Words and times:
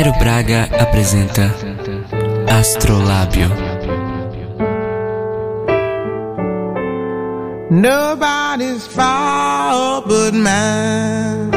Cairo 0.00 0.16
Braga 0.18 0.66
apresenta 0.78 1.54
Astrolábio. 2.48 3.50
Nobody's 7.68 8.86
fault 8.86 10.08
but 10.08 10.32
mine. 10.32 11.50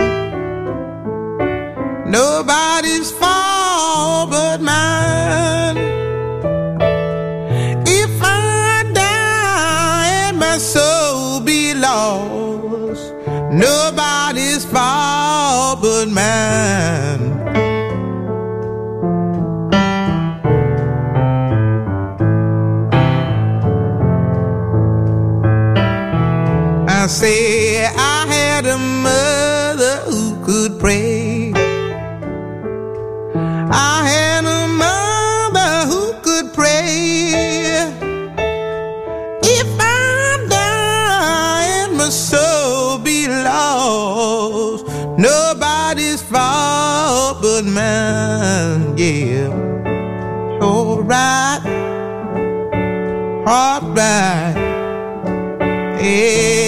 Nobody's 2.05 3.11
fault 3.11 4.29
but 4.29 4.60
mine. 4.60 5.78
If 7.88 8.12
I 8.21 8.84
die 8.94 10.07
and 10.28 10.38
my 10.38 10.57
soul 10.57 11.39
be 11.39 11.73
lost, 11.73 13.14
nobody's 13.52 14.66
fault 14.66 15.82
but 15.82 16.10
mine. 16.10 17.32
heart 53.45 53.83
right. 53.97 54.55
Yeah. 56.02 56.62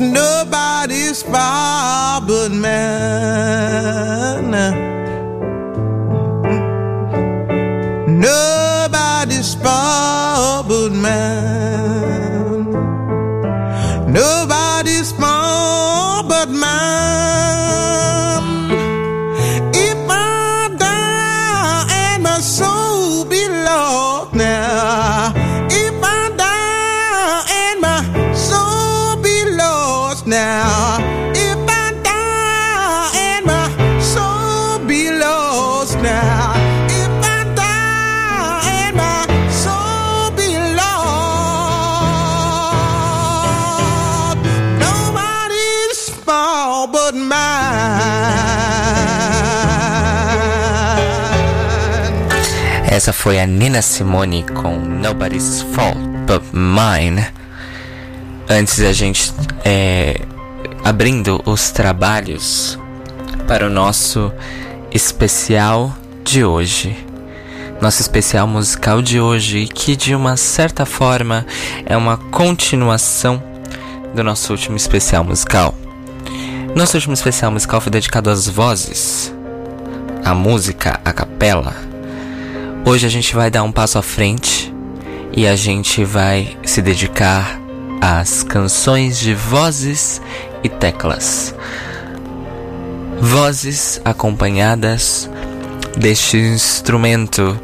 Nobody's 0.00 1.22
fault 1.22 2.26
but 2.26 2.50
mine. 2.50 2.90
Nobody's 8.20 9.54
fault 9.54 10.68
but 10.68 10.92
mine. 10.92 11.59
Essa 53.00 53.14
foi 53.14 53.40
a 53.40 53.46
Nina 53.46 53.80
Simone 53.80 54.44
com 54.44 54.76
Nobody's 54.76 55.62
Fault 55.72 55.98
But 56.26 56.42
Mine. 56.52 57.26
Antes 58.46 58.78
a 58.80 58.92
gente 58.92 59.32
é, 59.64 60.20
abrindo 60.84 61.40
os 61.46 61.70
trabalhos 61.70 62.78
para 63.48 63.66
o 63.66 63.70
nosso 63.70 64.30
especial 64.92 65.96
de 66.22 66.44
hoje. 66.44 66.94
Nosso 67.80 68.02
especial 68.02 68.46
musical 68.46 69.00
de 69.00 69.18
hoje, 69.18 69.66
que 69.66 69.96
de 69.96 70.14
uma 70.14 70.36
certa 70.36 70.84
forma 70.84 71.46
é 71.86 71.96
uma 71.96 72.18
continuação 72.18 73.42
do 74.14 74.22
nosso 74.22 74.52
último 74.52 74.76
especial 74.76 75.24
musical. 75.24 75.74
Nosso 76.76 76.98
último 76.98 77.14
especial 77.14 77.50
musical 77.50 77.80
foi 77.80 77.90
dedicado 77.90 78.28
às 78.28 78.46
vozes, 78.46 79.34
à 80.22 80.34
música, 80.34 81.00
à 81.02 81.14
capela. 81.14 81.89
Hoje 82.84 83.06
a 83.06 83.10
gente 83.10 83.34
vai 83.34 83.50
dar 83.50 83.62
um 83.62 83.70
passo 83.70 83.98
à 83.98 84.02
frente 84.02 84.74
e 85.32 85.46
a 85.46 85.54
gente 85.54 86.02
vai 86.02 86.56
se 86.64 86.80
dedicar 86.80 87.60
às 88.00 88.42
canções 88.42 89.18
de 89.18 89.34
vozes 89.34 90.20
e 90.64 90.68
teclas. 90.68 91.54
Vozes 93.20 94.00
acompanhadas 94.04 95.30
deste 95.96 96.38
instrumento 96.38 97.58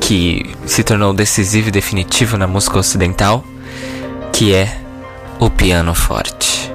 que 0.00 0.54
se 0.66 0.82
tornou 0.82 1.12
decisivo 1.12 1.68
e 1.68 1.72
definitivo 1.72 2.36
na 2.38 2.46
música 2.46 2.78
ocidental, 2.78 3.44
que 4.32 4.54
é 4.54 4.80
o 5.38 5.50
piano 5.50 5.94
forte. 5.94 6.72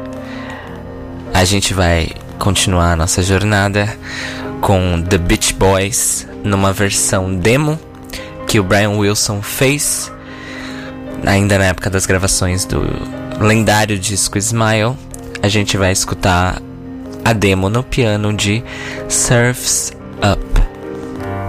A 1.33 1.43
gente 1.43 1.73
vai 1.73 2.11
continuar 2.37 2.93
a 2.93 2.95
nossa 2.95 3.23
jornada 3.23 3.97
com 4.61 5.01
The 5.01 5.17
Beach 5.17 5.53
Boys 5.55 6.28
numa 6.43 6.71
versão 6.73 7.33
demo 7.33 7.79
que 8.47 8.59
o 8.59 8.63
Brian 8.63 8.91
Wilson 8.91 9.41
fez 9.41 10.11
ainda 11.25 11.57
na 11.57 11.65
época 11.65 11.89
das 11.89 12.05
gravações 12.05 12.65
do 12.65 12.81
lendário 13.39 13.97
disco 13.97 14.37
Smile. 14.37 14.95
A 15.41 15.47
gente 15.47 15.77
vai 15.77 15.91
escutar 15.91 16.61
a 17.23 17.33
demo 17.33 17.69
no 17.69 17.83
piano 17.83 18.33
de 18.33 18.63
Surfs 19.07 19.91
Up. 20.17 20.49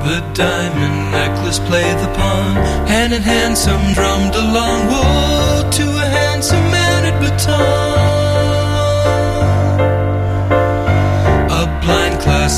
The 0.03 0.23
diamond 0.33 1.13
necklace 1.13 1.59
played 1.61 1.99
the 1.99 2.09
pawn, 2.17 2.55
hand 2.87 3.13
in 3.13 3.21
hand 3.23 3.57
some 3.57 3.93
drummed 3.93 4.35
along. 4.35 4.89
Woe 4.89 5.71
to 5.71 5.83
a 5.83 6.07
handsome 6.07 6.71
man 6.71 7.05
at 7.05 7.21
baton. 7.21 8.00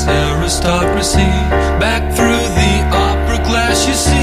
Aristocracy, 0.07 1.31
back 1.79 2.01
through 2.15 2.45
the 2.57 2.73
opera 2.91 3.37
glass, 3.45 3.87
you 3.87 3.93
see 3.93 4.22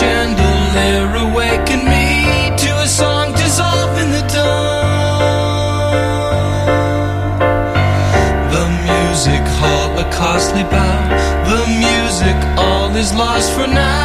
chandelier 0.00 1.08
awaken 1.26 1.80
me 1.92 2.06
to 2.62 2.70
a 2.86 2.88
song 3.00 3.26
Dissolve 3.40 3.96
in 4.02 4.08
the 4.16 4.24
dawn. 4.34 5.80
The 8.54 8.66
music 8.88 9.44
hall, 9.58 9.90
a 10.04 10.06
costly 10.20 10.64
bow. 10.74 11.00
The 11.52 11.62
music 11.84 12.38
all 12.64 12.90
is 12.96 13.10
lost 13.12 13.48
for 13.56 13.66
now. 13.66 13.99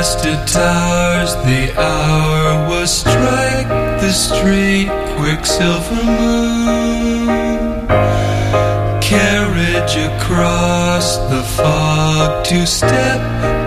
Nested 0.00 0.46
towers, 0.48 1.34
the 1.44 1.64
hour 1.78 2.68
was 2.70 2.90
strike 2.90 3.68
the 4.00 4.12
street, 4.12 4.88
quicksilver 5.16 6.04
moon. 6.04 7.26
Carriage 9.02 9.96
across 9.96 11.18
the 11.30 11.42
fog 11.56 12.44
to 12.46 12.66
step 12.66 13.20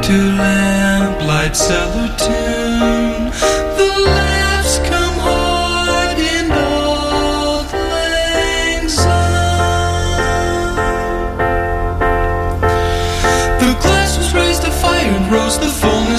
to 0.04 0.14
lamp 0.42 1.20
lamplight 1.20 1.56
cellar 1.56 2.10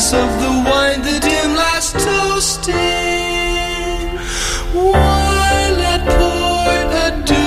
fullness 0.04 0.12
of 0.12 0.28
the 0.40 0.50
wine, 0.68 1.00
the 1.02 1.18
dim 1.20 1.54
last 1.54 1.92
toasting. 1.98 2.74
While 4.72 5.78
it 5.92 6.02
poured 6.16 6.92
a 7.04 7.22
do. 7.24 7.42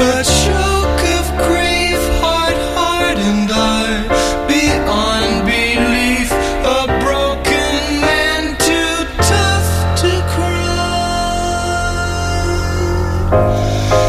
A 0.00 0.22
choke 0.22 1.04
of 1.18 1.26
grief, 1.46 2.02
hardened 2.20 3.50
eye, 3.52 4.02
beyond 4.48 5.32
belief, 5.46 6.30
a 6.32 6.86
broken 7.02 8.00
man 8.00 8.42
too 8.58 8.96
tough 9.32 9.70
to 10.00 10.10
cry. 10.34 10.56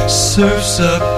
Surfs 0.07 0.79
up, 0.79 1.14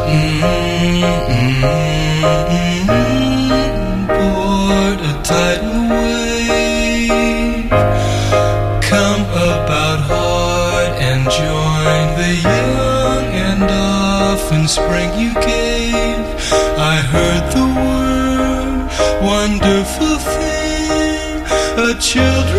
a 22.15 22.56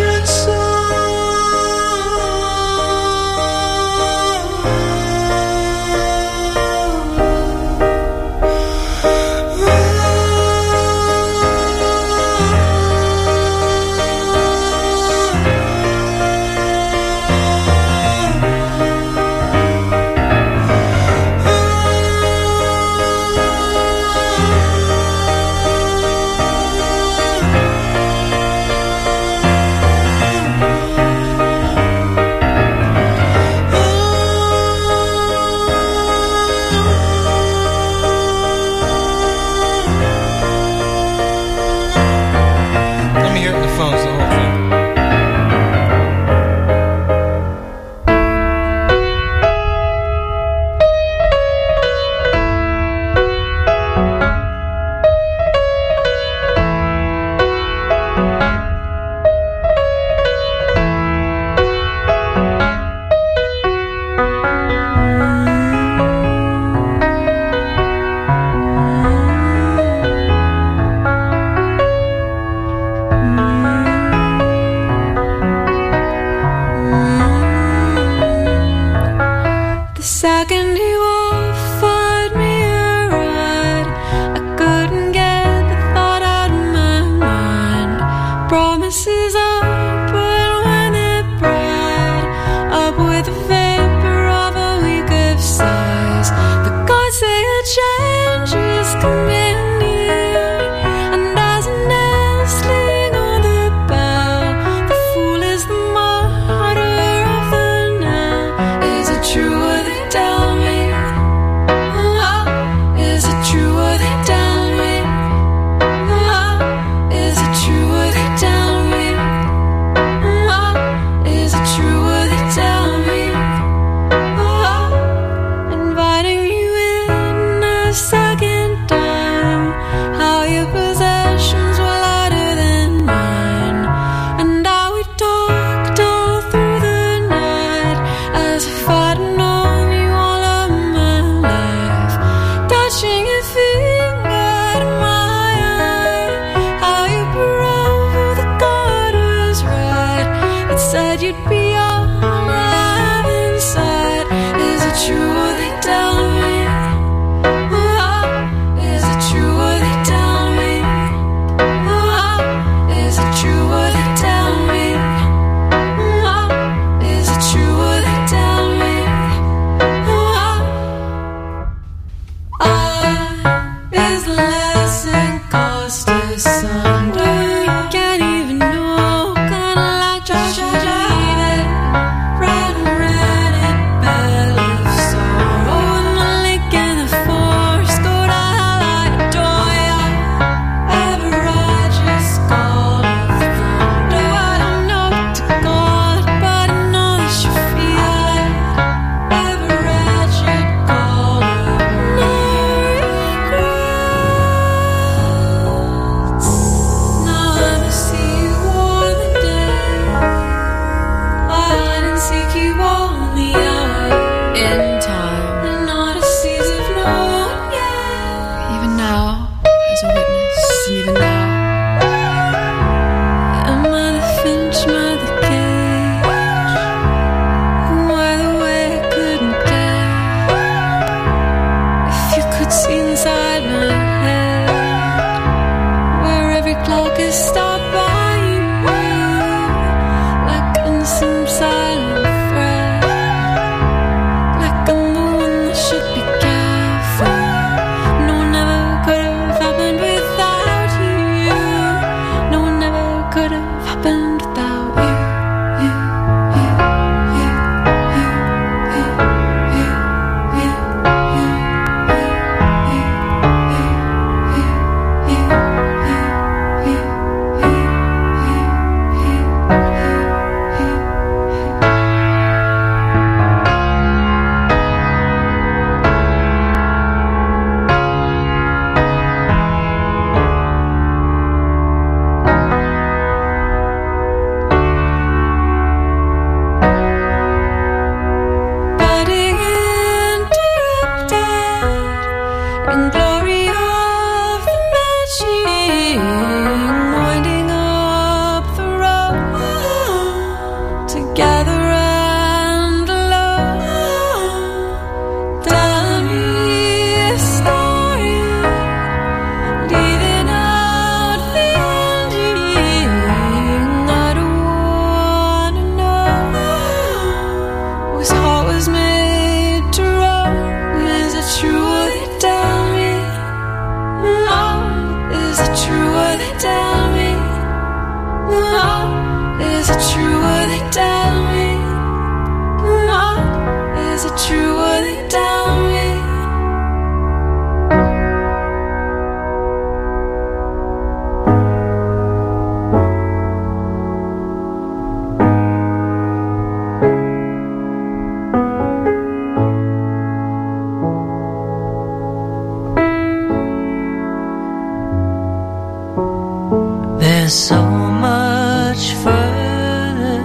There's 357.49 357.67
so 357.67 357.81
much 357.81 359.13
further 359.23 360.37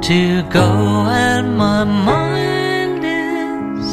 to 0.00 0.42
go, 0.50 1.06
and 1.08 1.56
my 1.56 1.84
mind 1.84 3.04
is 3.04 3.86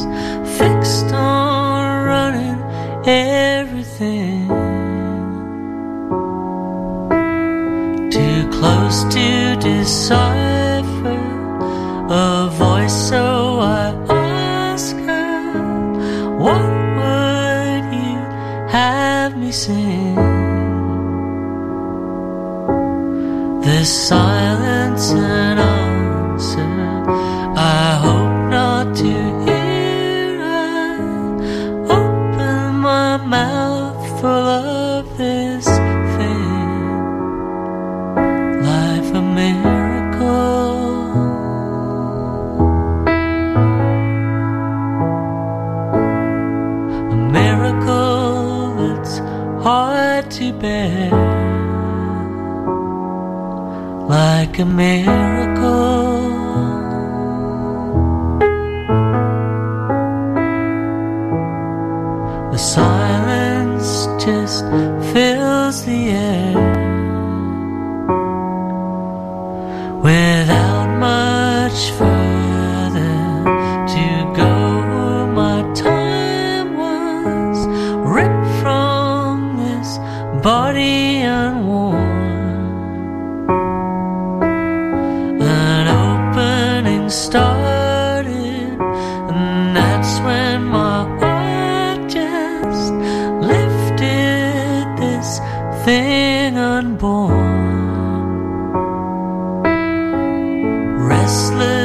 fixed 0.58 1.14
on 1.14 2.06
running 2.08 2.60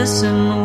listen 0.08 0.57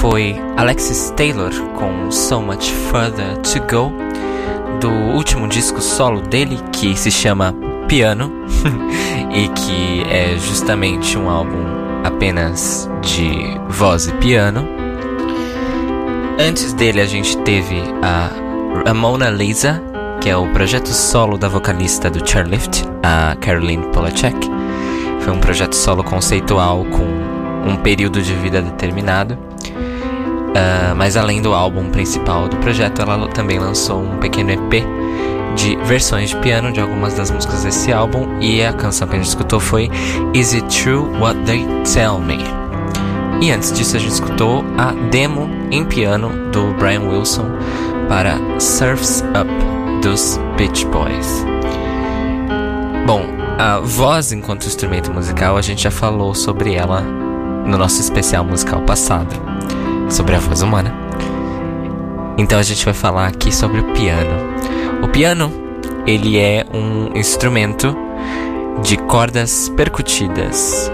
foi 0.00 0.34
Alexis 0.56 1.12
Taylor 1.14 1.52
com 1.74 2.10
So 2.10 2.40
Much 2.40 2.72
Further 2.90 3.36
to 3.42 3.60
Go, 3.70 3.92
do 4.80 4.88
último 5.14 5.46
disco 5.46 5.80
solo 5.82 6.22
dele, 6.22 6.58
que 6.72 6.96
se 6.96 7.10
chama 7.10 7.54
Piano, 7.86 8.32
e 9.30 9.46
que 9.48 10.02
é 10.08 10.38
justamente 10.38 11.18
um 11.18 11.28
álbum 11.28 11.66
apenas 12.02 12.88
de 13.02 13.60
voz 13.68 14.06
e 14.06 14.12
piano. 14.14 14.66
Antes 16.38 16.72
dele 16.72 17.02
a 17.02 17.06
gente 17.06 17.36
teve 17.38 17.82
a 18.02 18.30
Ramona 18.86 19.28
Lisa, 19.28 19.82
que 20.18 20.30
é 20.30 20.36
o 20.36 20.50
projeto 20.52 20.88
solo 20.88 21.36
da 21.36 21.48
vocalista 21.48 22.08
do 22.08 22.26
Chairlift, 22.26 22.86
a 23.02 23.36
Caroline 23.36 23.84
Polachek. 23.92 24.48
Foi 25.20 25.34
um 25.34 25.40
projeto 25.40 25.74
solo 25.74 26.02
conceitual 26.02 26.86
com 26.86 27.70
um 27.70 27.76
período 27.76 28.22
de 28.22 28.32
vida 28.32 28.62
determinado. 28.62 29.49
Ah, 30.54 30.94
mas 30.96 31.16
além 31.16 31.40
do 31.40 31.54
álbum 31.54 31.90
principal 31.90 32.48
do 32.48 32.56
projeto, 32.56 33.02
ela 33.02 33.28
também 33.28 33.58
lançou 33.58 34.02
um 34.02 34.18
pequeno 34.18 34.50
EP 34.50 34.84
de 35.56 35.76
versões 35.84 36.30
de 36.30 36.36
piano 36.36 36.72
de 36.72 36.80
algumas 36.80 37.14
das 37.14 37.30
músicas 37.30 37.64
desse 37.64 37.92
álbum. 37.92 38.38
E 38.40 38.62
a 38.62 38.72
canção 38.72 39.06
que 39.06 39.14
a 39.14 39.18
gente 39.18 39.28
escutou 39.28 39.60
foi 39.60 39.90
Is 40.34 40.54
It 40.54 40.82
True 40.82 41.06
What 41.18 41.40
They 41.44 41.66
Tell 41.92 42.18
Me? 42.18 42.38
E 43.40 43.50
antes 43.50 43.72
disso, 43.72 43.96
a 43.96 43.98
gente 43.98 44.12
escutou 44.12 44.64
a 44.76 44.92
demo 45.10 45.48
em 45.70 45.84
piano 45.84 46.50
do 46.50 46.74
Brian 46.74 47.02
Wilson 47.02 47.46
para 48.08 48.38
Surfs 48.58 49.24
Up 49.28 49.50
dos 50.02 50.38
Beach 50.56 50.84
Boys. 50.86 51.44
Bom, 53.06 53.22
a 53.58 53.78
voz 53.78 54.30
enquanto 54.32 54.66
instrumento 54.66 55.12
musical, 55.12 55.56
a 55.56 55.62
gente 55.62 55.82
já 55.82 55.90
falou 55.90 56.34
sobre 56.34 56.74
ela 56.74 57.00
no 57.00 57.78
nosso 57.78 58.00
especial 58.00 58.44
musical 58.44 58.82
passado, 58.82 59.34
sobre 60.10 60.34
a 60.34 60.38
voz 60.38 60.62
humana. 60.62 60.94
Então 62.36 62.58
a 62.58 62.62
gente 62.62 62.84
vai 62.84 62.94
falar 62.94 63.26
aqui 63.26 63.54
sobre 63.54 63.80
o 63.80 63.92
piano. 63.92 64.50
O 65.02 65.08
piano, 65.08 65.52
ele 66.06 66.38
é 66.38 66.64
um 66.72 67.16
instrumento 67.16 67.96
de 68.82 68.96
cordas 68.96 69.68
percutidas 69.70 70.90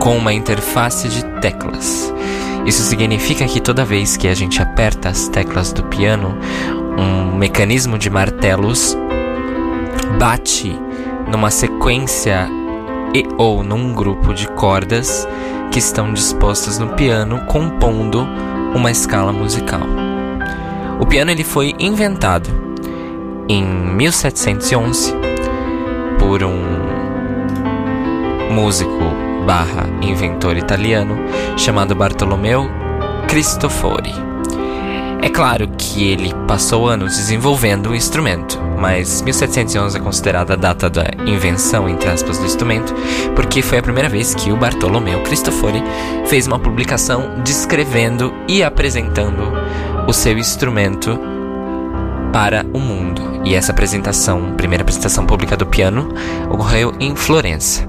com 0.00 0.16
uma 0.16 0.32
interface 0.32 1.08
de 1.08 1.24
teclas. 1.40 2.12
Isso 2.66 2.82
significa 2.82 3.46
que 3.46 3.60
toda 3.60 3.84
vez 3.84 4.16
que 4.16 4.28
a 4.28 4.34
gente 4.34 4.60
aperta 4.60 5.08
as 5.08 5.28
teclas 5.28 5.72
do 5.72 5.82
piano, 5.84 6.36
um 6.98 7.36
mecanismo 7.36 7.98
de 7.98 8.10
martelos 8.10 8.96
bate 10.18 10.78
numa 11.30 11.50
sequência 11.50 12.48
e 13.14 13.26
ou 13.38 13.62
num 13.62 13.94
grupo 13.94 14.34
de 14.34 14.46
cordas 14.48 15.26
que 15.70 15.78
estão 15.78 16.12
dispostas 16.12 16.78
no 16.78 16.88
piano, 16.90 17.44
compondo 17.46 18.26
uma 18.74 18.90
escala 18.90 19.32
musical. 19.32 19.82
O 20.98 21.06
piano 21.06 21.30
ele 21.30 21.44
foi 21.44 21.74
inventado 21.78 22.48
em 23.48 23.64
1711 23.64 25.14
por 26.18 26.42
um 26.42 26.60
músico 28.52 28.98
barra 29.46 29.86
inventor 30.02 30.56
italiano 30.56 31.16
chamado 31.56 31.94
Bartolomeu 31.94 32.68
Cristofori. 33.28 34.29
É 35.22 35.28
claro 35.28 35.68
que 35.76 36.10
ele 36.10 36.32
passou 36.48 36.88
anos 36.88 37.16
desenvolvendo 37.16 37.90
o 37.90 37.94
instrumento, 37.94 38.58
mas 38.78 39.20
1711 39.20 39.98
é 39.98 40.00
considerada 40.00 40.54
a 40.54 40.56
data 40.56 40.88
da 40.88 41.04
invenção, 41.26 41.86
entre 41.86 42.08
aspas, 42.08 42.38
do 42.38 42.46
instrumento, 42.46 42.94
porque 43.36 43.60
foi 43.60 43.78
a 43.78 43.82
primeira 43.82 44.08
vez 44.08 44.34
que 44.34 44.50
o 44.50 44.56
Bartolomeu 44.56 45.22
Cristofori 45.22 45.82
fez 46.24 46.46
uma 46.46 46.58
publicação 46.58 47.42
descrevendo 47.44 48.32
e 48.48 48.62
apresentando 48.62 49.42
o 50.08 50.12
seu 50.12 50.38
instrumento 50.38 51.18
para 52.32 52.64
o 52.72 52.78
mundo. 52.78 53.42
E 53.44 53.54
essa 53.54 53.72
apresentação, 53.72 54.54
primeira 54.56 54.82
apresentação 54.82 55.26
pública 55.26 55.54
do 55.54 55.66
piano, 55.66 56.08
ocorreu 56.48 56.94
em 56.98 57.14
Florença. 57.14 57.86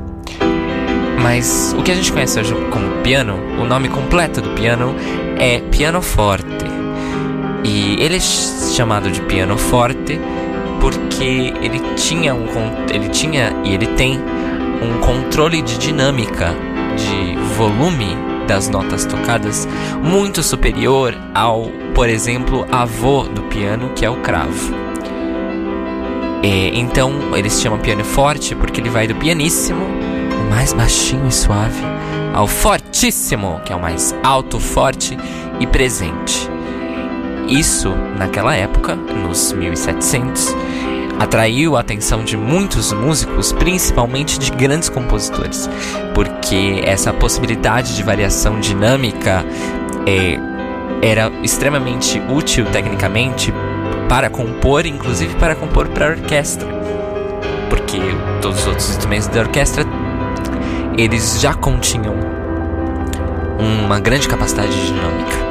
Mas 1.22 1.74
o 1.78 1.84
que 1.84 1.92
a 1.92 1.96
gente 1.96 2.12
conhece 2.12 2.40
hoje 2.40 2.54
como 2.72 3.02
piano, 3.04 3.36
o 3.60 3.64
nome 3.64 3.88
completo 3.88 4.42
do 4.42 4.50
piano 4.50 4.96
é 5.38 5.60
pianoforte. 5.60 6.71
E 7.64 8.02
ele 8.02 8.16
é 8.16 8.20
chamado 8.20 9.12
de 9.12 9.22
pianoforte 9.22 10.20
porque 10.80 11.54
ele 11.62 11.80
tinha 11.96 12.34
um 12.34 12.48
ele 12.92 13.10
tinha 13.10 13.54
e 13.64 13.74
ele 13.74 13.86
tem 13.88 14.20
um 14.82 15.00
controle 15.00 15.62
de 15.62 15.78
dinâmica 15.78 16.56
de 16.98 17.36
volume 17.56 18.18
das 18.48 18.68
notas 18.68 19.06
tocadas 19.06 19.68
muito 20.04 20.42
superior 20.42 21.16
ao, 21.34 21.70
por 21.94 22.10
exemplo, 22.10 22.66
avô 22.72 23.24
do 23.24 23.44
piano, 23.44 23.92
que 23.96 24.06
é 24.06 24.10
o 24.10 24.18
cravo. 24.18 24.74
É, 26.44 26.72
então 26.74 27.14
ele 27.36 27.50
se 27.50 27.62
chama 27.62 27.78
piano 27.78 28.04
forte 28.04 28.56
porque 28.56 28.82
ele 28.82 28.90
vai 28.90 29.08
do 29.08 29.16
pianíssimo, 29.16 29.86
o 29.86 30.50
mais 30.50 30.74
baixinho 30.74 31.28
e 31.28 31.32
suave, 31.32 31.82
ao 32.34 32.48
fortíssimo, 32.48 33.62
que 33.64 33.72
é 33.72 33.76
o 33.76 33.80
mais 33.80 34.16
alto, 34.24 34.60
forte 34.60 35.16
e 35.60 35.68
presente. 35.68 36.50
Isso, 37.48 37.94
naquela 38.18 38.56
época, 38.56 38.96
nos 38.96 39.52
1700, 39.52 40.56
atraiu 41.20 41.78
a 41.78 41.82
atenção 41.82 42.24
de 42.24 42.36
muitos 42.36 42.92
músicos, 42.94 43.52
principalmente 43.54 44.40
de 44.40 44.52
grandes 44.52 44.90
compositores, 44.90 45.70
porque 46.16 46.82
essa 46.84 47.14
possibilidade 47.14 47.96
de 47.96 48.04
variação 48.04 48.60
dinâmica 48.60 49.46
é, 50.08 50.40
era 51.02 51.32
extremamente 51.44 52.20
útil 52.30 52.66
tecnicamente 52.66 53.54
para 54.10 54.30
compor, 54.30 54.86
inclusive 54.86 55.36
para 55.36 55.56
compor 55.56 55.90
para 55.90 56.10
orquestra, 56.10 56.68
porque 57.70 58.00
todos 58.42 58.62
os 58.62 58.68
outros 58.68 58.90
instrumentos 58.90 59.28
da 59.28 59.42
orquestra 59.42 59.86
eles 60.98 61.40
já 61.40 61.54
continham 61.54 62.16
uma 63.60 64.00
grande 64.00 64.28
capacidade 64.28 64.72
dinâmica. 64.88 65.51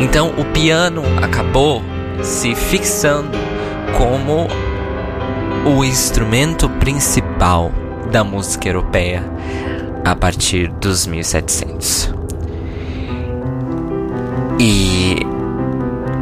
Então 0.00 0.32
o 0.38 0.44
piano 0.46 1.02
acabou 1.22 1.82
se 2.22 2.54
fixando 2.54 3.38
como 3.96 4.48
o 5.66 5.84
instrumento 5.84 6.68
principal 6.70 7.70
da 8.10 8.24
música 8.24 8.68
europeia 8.68 9.22
a 10.04 10.16
partir 10.16 10.68
dos 10.68 11.06
1700. 11.06 12.14
E 14.58 15.18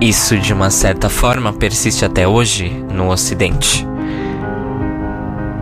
isso 0.00 0.36
de 0.38 0.52
uma 0.52 0.70
certa 0.70 1.08
forma 1.08 1.52
persiste 1.52 2.04
até 2.04 2.26
hoje 2.26 2.68
no 2.92 3.10
Ocidente. 3.10 3.86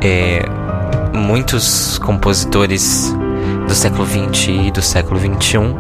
É, 0.03 0.43
muitos 1.15 1.99
compositores 1.99 3.15
do 3.67 3.75
século 3.75 4.07
XX 4.07 4.49
e 4.49 4.71
do 4.71 4.83
século 4.83 5.19
XXI 5.19 5.75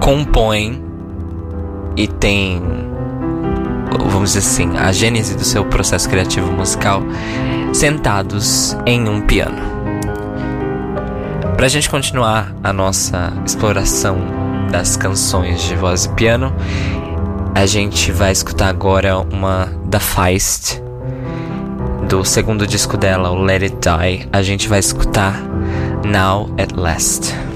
compõem 0.00 0.83
e 1.96 2.06
têm 2.06 2.62
vamos 3.98 4.32
dizer 4.32 4.40
assim, 4.40 4.76
a 4.76 4.90
gênese 4.92 5.36
do 5.36 5.44
seu 5.44 5.64
processo 5.64 6.08
criativo 6.08 6.50
musical 6.50 7.02
sentados 7.72 8.76
em 8.86 9.08
um 9.08 9.20
piano. 9.20 9.74
Pra 11.56 11.68
gente 11.68 11.88
continuar 11.88 12.52
a 12.62 12.72
nossa 12.72 13.32
exploração 13.44 14.18
das 14.70 14.96
canções 14.96 15.62
de 15.62 15.76
voz 15.76 16.04
e 16.04 16.08
piano, 16.10 16.54
a 17.54 17.66
gente 17.66 18.10
vai 18.10 18.32
escutar 18.32 18.68
agora 18.68 19.18
uma 19.18 19.72
da 19.84 20.00
Feist, 20.00 20.82
do 22.08 22.24
segundo 22.24 22.66
disco 22.66 22.96
dela, 22.96 23.30
o 23.30 23.42
Let 23.42 23.62
It 23.62 23.76
Die. 23.76 24.28
A 24.32 24.42
gente 24.42 24.68
vai 24.68 24.80
escutar 24.80 25.40
Now 26.04 26.50
at 26.58 26.72
Last. 26.72 27.53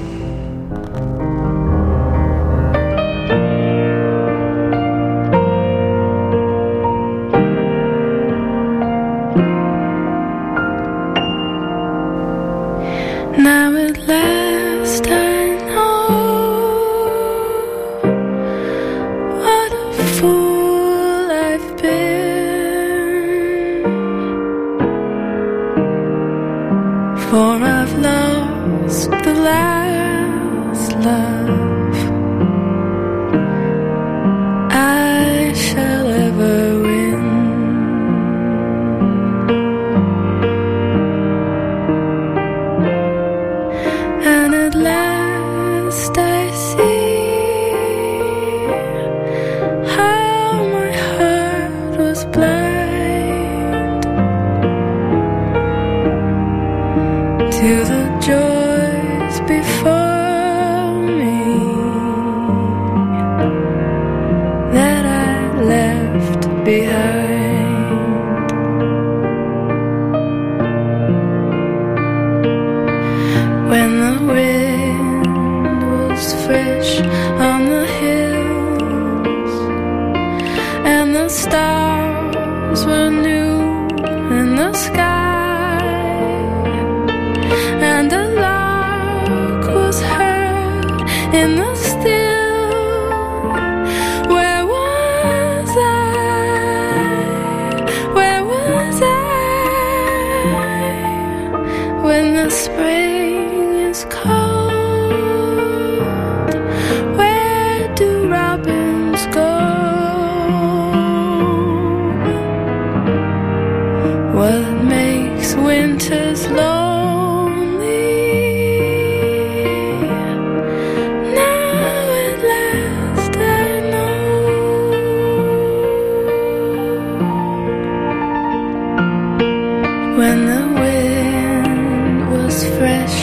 When 130.18 130.46
the 130.46 130.64
wind 130.80 132.30
was 132.32 132.64
fresh 132.76 133.18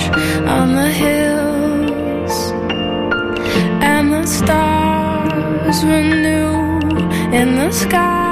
on 0.58 0.67
the 0.75 0.89
hills 1.03 2.36
and 3.84 4.13
the 4.13 4.25
stars 4.25 5.84
were 5.84 6.08
new 6.27 6.79
in 7.38 7.58
the 7.58 7.69
sky 7.73 8.25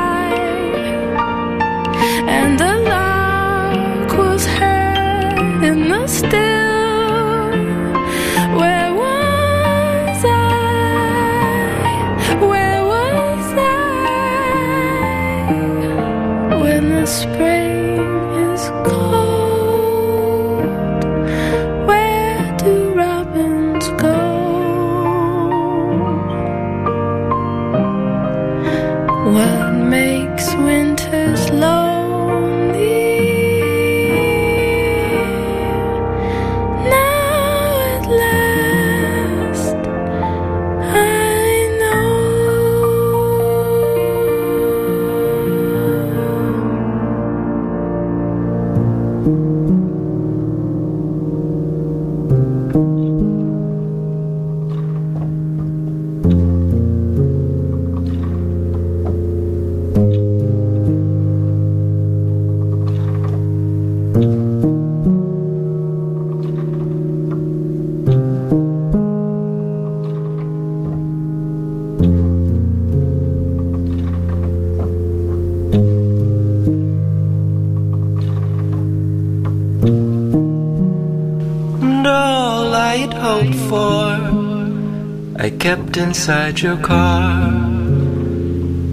Inside 85.96 86.60
your 86.60 86.78
car. 86.78 87.52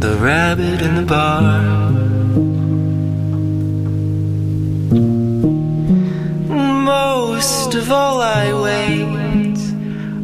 The 0.01 0.17
rabbit 0.21 0.83
in 0.83 0.97
the 0.97 1.03
bar. 1.03 1.91
Most 6.85 7.75
of 7.75 7.91
all, 7.91 8.21
I 8.21 8.53
wait. 8.53 9.57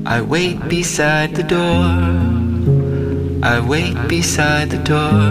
I 0.05 0.21
wait 0.21 0.69
beside 0.69 1.35
the 1.35 1.45
door. 1.45 1.83
I 3.43 3.59
wait 3.59 3.97
beside 4.07 4.69
the 4.69 4.79
door. 4.79 5.23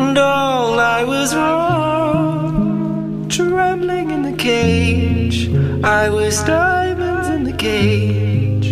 And 0.00 0.16
all 0.16 0.78
I 0.78 1.02
was 1.02 1.34
wrong, 1.34 3.26
trembling 3.28 4.12
in 4.12 4.22
the 4.22 4.36
cage. 4.36 5.57
I 5.84 6.08
was 6.10 6.42
diamonds 6.42 7.28
in 7.28 7.44
the 7.44 7.52
cage. 7.52 8.66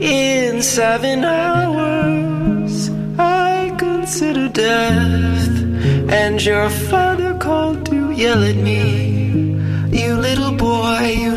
In 0.00 0.62
seven 0.62 1.24
hours, 1.24 2.90
I 3.18 3.74
consider 3.78 4.48
death. 4.48 5.48
And 6.10 6.42
your 6.42 6.70
father 6.70 7.34
called 7.34 7.84
to 7.86 8.12
yell 8.12 8.42
at 8.42 8.56
me, 8.56 9.58
You 9.90 10.16
little 10.16 10.52
boy, 10.52 11.00
you 11.20 11.36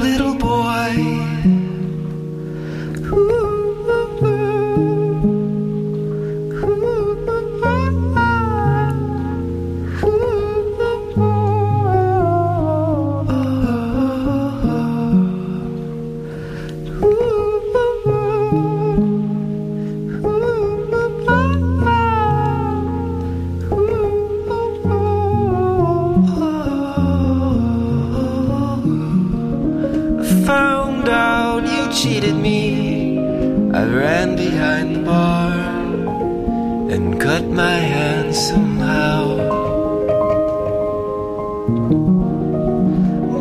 my 37.53 37.75
hand 37.75 38.33
somehow. 38.33 39.35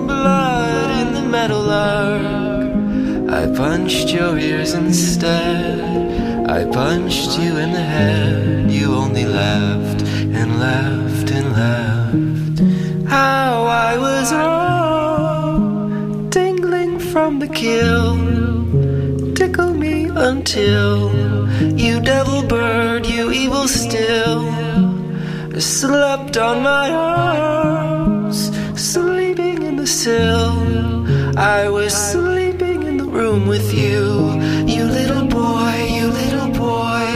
Blood 0.07 0.90
in 1.01 1.14
the 1.14 1.22
metal 1.22 1.70
arc. 1.70 3.31
I 3.31 3.46
punched 3.57 4.12
your 4.12 4.38
ears 4.38 4.75
instead. 4.75 5.81
I 6.51 6.64
punched 6.70 7.38
you 7.38 7.57
in 7.57 7.72
the 7.72 7.81
head. 7.81 8.70
You 8.70 8.94
only 8.94 9.25
laughed 9.25 10.03
and 10.03 10.61
laughed 10.61 11.31
and 11.31 11.53
laughed. 11.53 13.09
How 13.09 13.64
I 13.64 13.96
was 13.96 14.33
wrong, 14.35 16.29
tingling 16.31 16.98
from 16.98 17.38
the 17.38 17.48
kill. 17.48 18.18
Tickle 19.35 19.72
me 19.72 20.11
until 20.14 21.22
evil 23.42 23.66
still, 23.66 24.40
slept 25.59 26.37
on 26.37 26.62
my 26.62 26.88
arms, 26.90 28.38
sleeping 28.81 29.62
in 29.62 29.74
the 29.76 29.87
sill. 29.87 30.52
I 31.37 31.68
was 31.68 31.92
sleeping 32.12 32.85
in 32.85 32.96
the 32.98 33.09
room 33.18 33.48
with 33.48 33.68
you, 33.74 34.05
you 34.74 34.85
little 34.85 35.26
boy, 35.26 35.74
you 35.96 36.07
little 36.22 36.50
boy. 36.66 37.09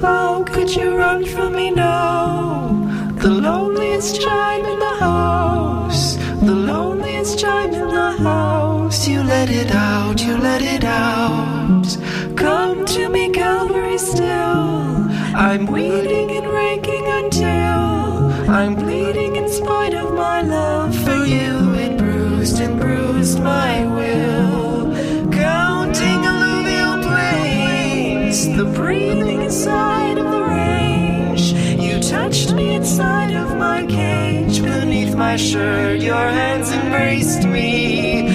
How 0.00 0.42
could 0.42 0.70
you 0.74 0.96
run 0.96 1.24
from 1.24 1.54
me 1.54 1.70
now? 1.70 3.14
The 3.24 3.30
loneliest 3.30 4.20
chime 4.20 4.64
in 4.72 4.78
the 4.86 4.96
house, 5.06 6.16
the 6.50 6.58
loneliest 6.72 7.38
chime 7.38 7.72
in 7.72 7.88
the 8.00 8.10
house. 8.28 9.06
You 9.06 9.22
let 9.22 9.48
it 9.48 9.70
out, 9.70 10.20
you 10.20 10.36
let 10.38 10.62
it 10.62 10.84
out. 10.84 11.17
I'm 15.38 15.66
weeding 15.66 16.32
and 16.32 16.48
raking 16.48 17.06
until 17.06 18.50
I'm 18.50 18.74
bleeding 18.74 19.36
in 19.36 19.48
spite 19.48 19.94
of 19.94 20.12
my 20.14 20.42
love 20.42 20.92
for 21.04 21.24
you. 21.24 21.74
It 21.74 21.96
bruised 21.96 22.58
and 22.58 22.76
bruised 22.80 23.38
my 23.40 23.86
will. 23.86 24.92
Counting 25.30 26.26
alluvial 26.26 27.04
plains, 27.08 28.48
the 28.56 28.64
breathing 28.64 29.42
inside 29.42 30.18
of 30.18 30.28
the 30.28 30.42
range. 30.42 31.52
You 31.80 32.00
touched 32.02 32.52
me 32.52 32.74
inside 32.74 33.32
of 33.36 33.56
my 33.56 33.86
cage. 33.86 34.60
Beneath 34.60 35.14
my 35.14 35.36
shirt, 35.36 36.00
your 36.00 36.16
hands 36.16 36.72
embraced 36.72 37.44
me. 37.44 38.27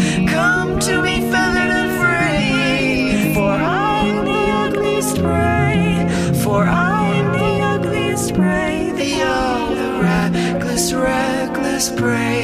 just 11.74 11.98
pray. 11.98 12.43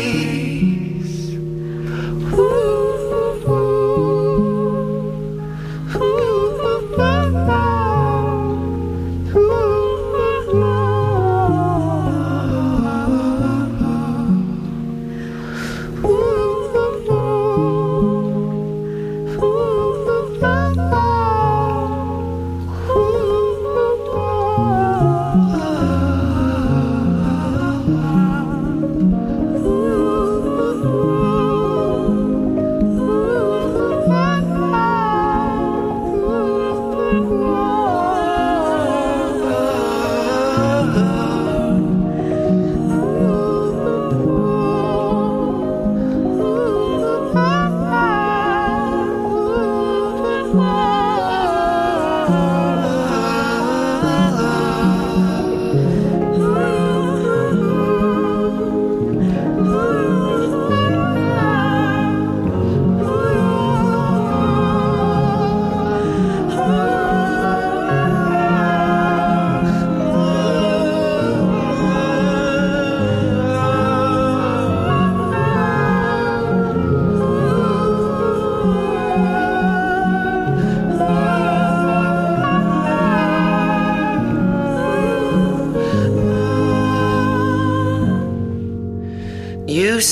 love. 52.29 52.58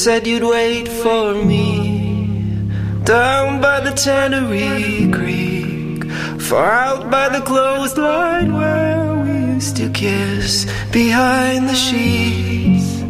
Said 0.07 0.25
you'd 0.25 0.41
wait 0.41 0.87
for 0.87 1.33
me 1.33 2.63
down 3.03 3.59
by 3.59 3.81
the 3.81 3.91
Tannery 3.91 5.11
Creek, 5.11 6.09
far 6.39 6.71
out 6.71 7.11
by 7.11 7.27
the 7.27 7.41
clothesline 7.41 8.53
where 8.53 9.15
we 9.15 9.55
used 9.55 9.75
to 9.75 9.89
kiss 9.89 10.65
behind 10.93 11.67
the 11.67 11.75
sheets, 11.75 13.01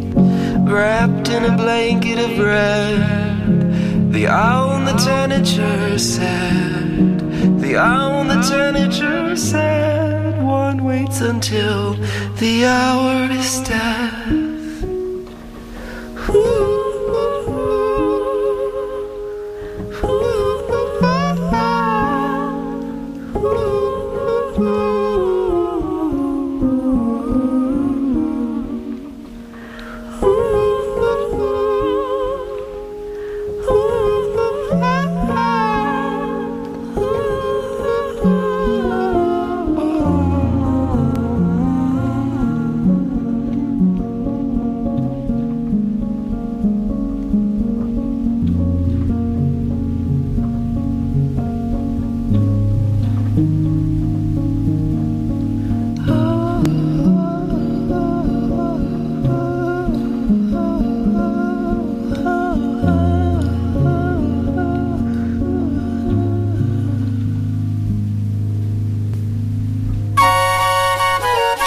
wrapped 0.68 1.28
in 1.28 1.44
a 1.44 1.56
blanket 1.56 2.18
of 2.18 2.36
red. 2.36 4.12
The 4.12 4.26
owl 4.26 4.72
and 4.78 4.88
the 4.88 4.98
tanager 4.98 6.00
said, 6.00 7.60
the 7.60 7.76
owl 7.76 8.22
and 8.22 8.30
the 8.30 8.42
tanager 8.42 9.36
said, 9.36 10.42
one 10.42 10.82
waits 10.82 11.20
until 11.20 11.94
the 12.42 12.66
hour 12.66 13.30
is 13.30 13.60
dead. 13.60 14.07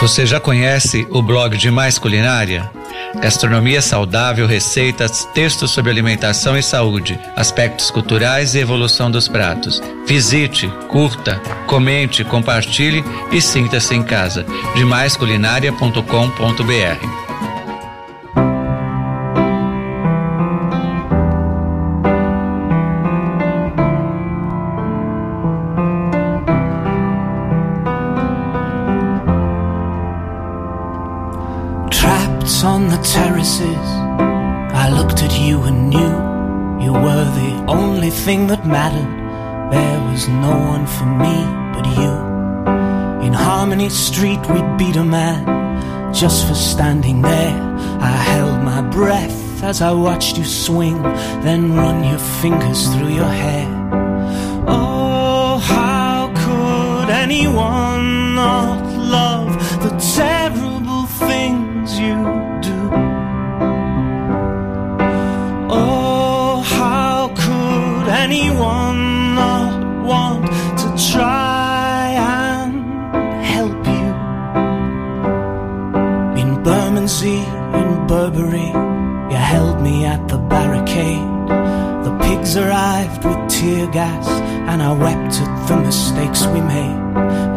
Você 0.02 0.26
já 0.26 0.40
conhece 0.40 1.08
o 1.12 1.22
blog 1.22 1.56
de 1.56 1.70
Mais 1.70 2.00
Culinária? 2.00 2.72
Gastronomia 3.22 3.84
saudável, 3.84 4.48
receitas, 4.48 5.26
textos 5.26 5.70
sobre 5.70 5.92
alimentação 5.92 6.58
e 6.58 6.64
saúde, 6.64 7.20
aspectos 7.36 7.92
culturais 7.92 8.56
e 8.56 8.60
evolução 8.60 9.12
dos 9.12 9.28
pratos. 9.28 9.80
Visite, 10.08 10.68
curta, 10.90 11.40
comente, 11.68 12.24
compartilhe 12.24 13.04
e 13.32 13.40
sinta-se 13.40 13.94
em 13.94 14.02
casa. 14.02 14.44
Demaisculinária.com.br 14.76 17.21
Street, 43.92 44.40
we'd 44.50 44.78
beat 44.78 44.96
a 44.96 45.04
man 45.04 46.14
just 46.14 46.48
for 46.48 46.56
standing 46.56 47.22
there. 47.22 47.56
I 48.00 48.12
held 48.34 48.64
my 48.64 48.82
breath 48.82 49.64
as 49.64 49.82
I 49.82 49.92
watched 49.92 50.38
you 50.38 50.46
swing, 50.46 51.02
then 51.44 51.76
run 51.76 52.04
your 52.04 52.20
fingers 52.42 52.88
through 52.94 53.10
your 53.10 53.34
hair. 53.44 53.68
Oh, 54.66 55.60
how 55.60 56.32
could 56.44 57.10
anyone 57.10 58.36
not 58.36 58.82
love 58.98 59.52
the 59.84 59.92
terrible 60.16 61.06
things 61.28 62.00
you 62.00 62.16
do? 62.70 62.82
Oh, 65.70 66.64
how 66.66 67.28
could 67.36 68.08
anyone 68.10 68.91
the 80.32 80.38
barricade. 80.38 81.28
The 82.06 82.14
pigs 82.24 82.56
arrived 82.56 83.26
with 83.26 83.42
tear 83.50 83.86
gas, 83.92 84.26
and 84.70 84.82
I 84.82 84.92
wept 85.04 85.34
at 85.44 85.68
the 85.68 85.78
mistakes 85.90 86.46
we 86.54 86.62
made. 86.62 87.00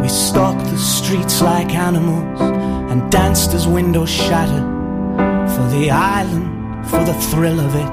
We 0.01 0.09
stalked 0.09 0.65
the 0.65 0.77
streets 0.77 1.41
like 1.41 1.71
animals 1.73 2.41
and 2.91 3.09
danced 3.09 3.53
as 3.53 3.65
windows 3.65 4.09
shattered. 4.09 4.67
For 5.53 5.65
the 5.75 5.89
island, 5.89 6.47
for 6.89 7.03
the 7.09 7.17
thrill 7.29 7.59
of 7.67 7.73
it, 7.83 7.91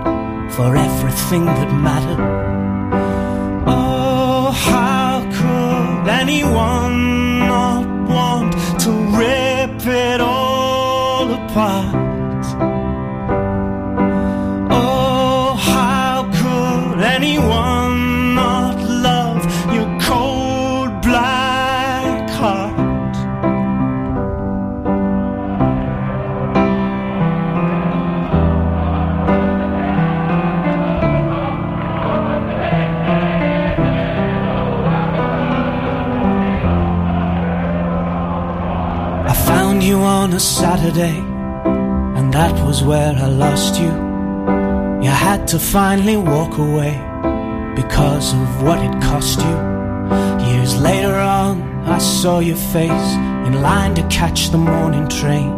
for 0.56 0.68
everything 0.88 1.44
that 1.44 1.70
mattered. 1.88 2.22
Oh, 3.68 4.50
how 4.50 5.12
could 5.36 6.08
anyone 6.22 6.91
And 41.00 42.33
that 42.35 42.52
was 42.66 42.83
where 42.83 43.12
I 43.14 43.26
lost 43.26 43.81
you. 43.81 43.92
You 45.02 45.11
had 45.11 45.48
to 45.48 45.59
finally 45.59 46.16
walk 46.16 46.59
away 46.59 46.92
because 47.74 48.35
of 48.35 48.62
what 48.62 48.78
it 48.78 49.02
cost 49.02 49.40
you. 49.40 49.57
Years 50.52 50.78
later 50.81 51.14
on, 51.14 51.62
I 51.87 51.98
saw 51.98 52.38
your 52.40 52.57
face 52.57 53.14
in 53.46 53.62
line 53.62 53.94
to 53.94 54.02
catch 54.09 54.50
the 54.50 54.59
morning 54.59 55.09
train. 55.09 55.50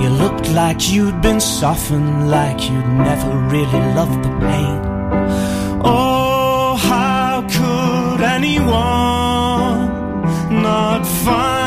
You 0.00 0.08
looked 0.08 0.48
like 0.50 0.90
you'd 0.90 1.20
been 1.20 1.40
softened, 1.40 2.30
like 2.30 2.62
you'd 2.70 2.92
never 3.08 3.36
really 3.36 3.82
loved 3.94 4.22
the 4.24 4.30
pain. 4.40 4.80
Oh, 5.84 6.76
how 6.76 7.42
could 7.42 8.24
anyone 8.24 8.72
not 10.62 11.04
finally 11.04 11.59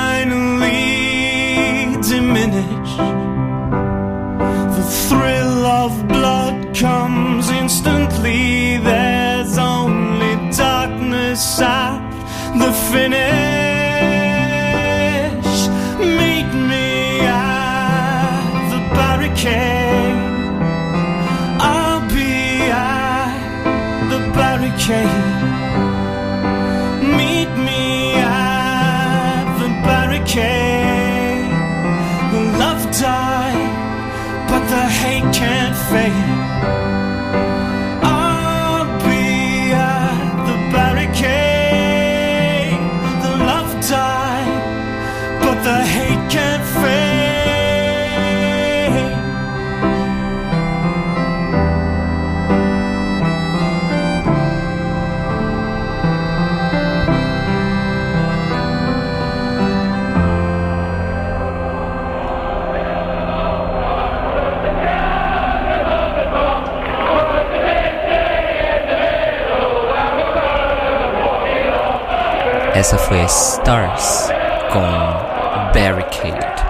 instantly. 7.63 8.77
There's 8.77 9.57
only 9.57 10.33
darkness 10.51 11.61
at 11.61 12.01
the 12.61 12.71
finish. 12.91 13.19
Meet 16.19 16.49
me 16.71 16.89
at 17.21 18.51
the 18.71 18.81
barricade. 18.97 20.19
I'll 21.71 22.03
be 22.17 22.35
at 22.69 23.39
the 24.11 24.19
barricade. 24.37 25.23
Meet 27.19 27.51
me 27.67 27.83
at 28.15 29.45
the 29.61 29.69
barricade. 29.87 31.51
The 32.33 32.41
love 32.63 32.83
died, 33.05 33.71
but 34.49 34.63
the 34.73 34.83
hate 34.99 35.29
can't 35.39 35.77
fade. 35.89 36.22
Foi 73.13 73.25
Stars 73.25 74.27
com 74.71 74.81
Barricade. 75.71 76.63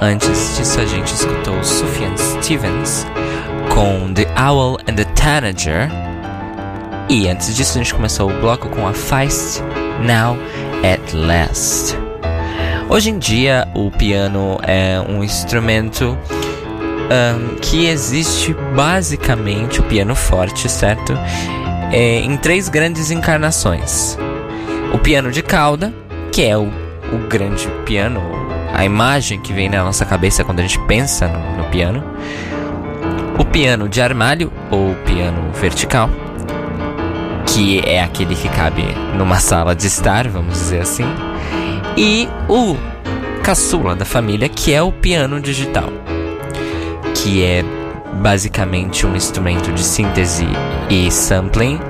Antes 0.00 0.56
disso, 0.56 0.80
a 0.80 0.86
gente 0.86 1.12
escutou 1.12 1.62
Sufjan 1.62 2.16
Stevens 2.16 3.06
com 3.74 4.14
The 4.14 4.26
Owl 4.42 4.78
and 4.88 4.94
the 4.94 5.04
Tanager. 5.04 5.90
E 7.10 7.28
antes 7.28 7.54
disso, 7.54 7.78
a 7.78 7.82
gente 7.82 7.94
começou 7.94 8.30
o 8.30 8.40
bloco 8.40 8.70
com 8.70 8.86
a 8.86 8.94
Feist 8.94 9.62
Now 10.00 10.38
at 10.82 11.12
Last. 11.12 11.94
Hoje 12.88 13.10
em 13.10 13.18
dia, 13.18 13.68
o 13.74 13.90
piano 13.90 14.58
é 14.62 14.98
um 15.06 15.22
instrumento 15.22 16.16
ahn, 17.10 17.56
que 17.60 17.84
existe 17.88 18.56
basicamente, 18.74 19.80
o 19.80 19.82
piano 19.82 20.14
forte, 20.14 20.66
certo? 20.66 21.12
É, 21.92 22.20
em 22.20 22.38
três 22.38 22.70
grandes 22.70 23.10
encarnações: 23.10 24.16
o 24.92 24.98
piano 24.98 25.30
de 25.30 25.42
cauda, 25.42 25.92
que 26.32 26.42
é 26.42 26.56
o, 26.56 26.68
o 27.12 27.18
grande 27.28 27.68
piano, 27.84 28.20
a 28.74 28.84
imagem 28.84 29.40
que 29.40 29.52
vem 29.52 29.68
na 29.68 29.84
nossa 29.84 30.04
cabeça 30.04 30.44
quando 30.44 30.60
a 30.60 30.62
gente 30.62 30.78
pensa 30.80 31.28
no, 31.28 31.58
no 31.58 31.64
piano, 31.64 32.02
o 33.38 33.44
piano 33.44 33.88
de 33.88 34.00
armário 34.00 34.52
ou 34.70 34.94
piano 35.06 35.52
vertical, 35.52 36.10
que 37.46 37.80
é 37.80 38.02
aquele 38.02 38.34
que 38.34 38.48
cabe 38.48 38.82
numa 39.16 39.38
sala 39.40 39.74
de 39.74 39.86
estar, 39.86 40.28
vamos 40.28 40.54
dizer 40.54 40.80
assim, 40.80 41.04
e 41.96 42.28
o 42.48 42.76
caçula 43.42 43.94
da 43.94 44.04
família, 44.04 44.48
que 44.48 44.72
é 44.72 44.82
o 44.82 44.92
piano 44.92 45.40
digital, 45.40 45.90
que 47.14 47.42
é 47.42 47.64
basicamente 48.14 49.06
um 49.06 49.14
instrumento 49.14 49.72
de 49.72 49.82
síntese 49.82 50.46
e 50.90 51.10
sampling 51.10 51.80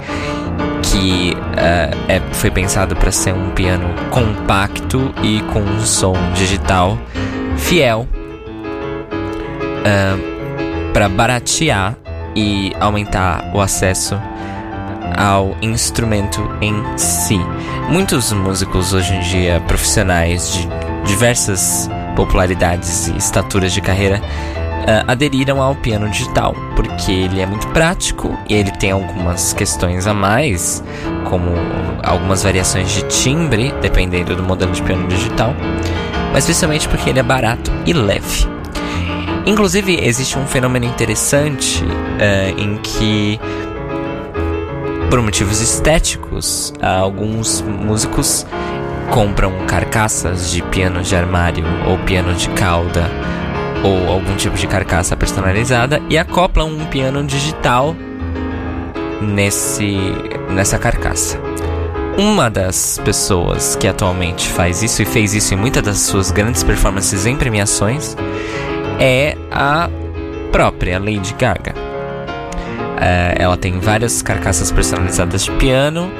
que 0.98 1.36
ah, 1.56 1.90
é, 2.08 2.20
foi 2.32 2.50
pensado 2.50 2.96
para 2.96 3.12
ser 3.12 3.32
um 3.32 3.50
piano 3.50 3.88
compacto 4.10 5.14
e 5.22 5.40
com 5.52 5.60
um 5.60 5.80
som 5.80 6.14
digital 6.34 6.98
fiel 7.56 8.06
para 10.92 11.08
baratear 11.08 11.96
e 12.34 12.72
aumentar 12.78 13.50
o 13.54 13.60
acesso 13.60 14.20
ao 15.16 15.56
instrumento 15.62 16.40
em 16.60 16.74
si. 16.96 17.38
Muitos 17.88 18.32
músicos 18.32 18.92
hoje 18.92 19.14
em 19.14 19.20
dia, 19.20 19.60
profissionais 19.66 20.52
de 20.52 20.68
diversas 21.06 21.88
popularidades 22.14 23.08
e 23.08 23.16
estaturas 23.16 23.72
de 23.72 23.80
carreira, 23.80 24.20
ah, 24.20 24.57
aderiram 25.06 25.60
ao 25.60 25.74
piano 25.74 26.08
digital, 26.08 26.54
porque 26.74 27.12
ele 27.12 27.40
é 27.40 27.46
muito 27.46 27.66
prático 27.68 28.36
e 28.48 28.54
ele 28.54 28.70
tem 28.72 28.90
algumas 28.90 29.52
questões 29.52 30.06
a 30.06 30.14
mais, 30.14 30.82
como 31.28 31.50
algumas 32.02 32.42
variações 32.42 32.90
de 32.90 33.02
timbre, 33.02 33.74
dependendo 33.82 34.34
do 34.34 34.42
modelo 34.42 34.72
de 34.72 34.82
piano 34.82 35.06
digital, 35.08 35.54
mas 36.32 36.44
principalmente 36.44 36.88
porque 36.88 37.10
ele 37.10 37.18
é 37.18 37.22
barato 37.22 37.70
e 37.84 37.92
leve. 37.92 38.46
Inclusive, 39.46 39.98
existe 40.02 40.38
um 40.38 40.46
fenômeno 40.46 40.84
interessante 40.84 41.82
ah, 42.20 42.50
em 42.58 42.76
que, 42.78 43.40
por 45.08 45.22
motivos 45.22 45.60
estéticos, 45.60 46.72
ah, 46.82 46.98
alguns 46.98 47.62
músicos 47.62 48.46
compram 49.10 49.52
carcaças 49.66 50.50
de 50.50 50.62
piano 50.62 51.02
de 51.02 51.16
armário 51.16 51.64
ou 51.86 51.96
piano 51.98 52.34
de 52.34 52.48
cauda 52.50 53.08
ou 53.82 54.12
algum 54.12 54.36
tipo 54.36 54.56
de 54.56 54.66
carcaça 54.66 55.16
personalizada 55.16 56.00
e 56.08 56.18
acoplam 56.18 56.66
um 56.68 56.86
piano 56.86 57.22
digital 57.24 57.94
nesse 59.20 59.96
nessa 60.50 60.78
carcaça. 60.78 61.38
Uma 62.16 62.50
das 62.50 63.00
pessoas 63.04 63.76
que 63.76 63.86
atualmente 63.86 64.48
faz 64.48 64.82
isso 64.82 65.02
e 65.02 65.04
fez 65.04 65.34
isso 65.34 65.54
em 65.54 65.56
muitas 65.56 65.82
das 65.82 65.98
suas 65.98 66.32
grandes 66.32 66.64
performances 66.64 67.26
em 67.26 67.36
premiações 67.36 68.16
é 68.98 69.36
a 69.52 69.88
própria 70.50 70.98
Lady 70.98 71.34
Gaga. 71.38 71.74
É, 73.00 73.36
ela 73.38 73.56
tem 73.56 73.78
várias 73.78 74.20
carcaças 74.20 74.72
personalizadas 74.72 75.44
de 75.44 75.52
piano 75.52 76.10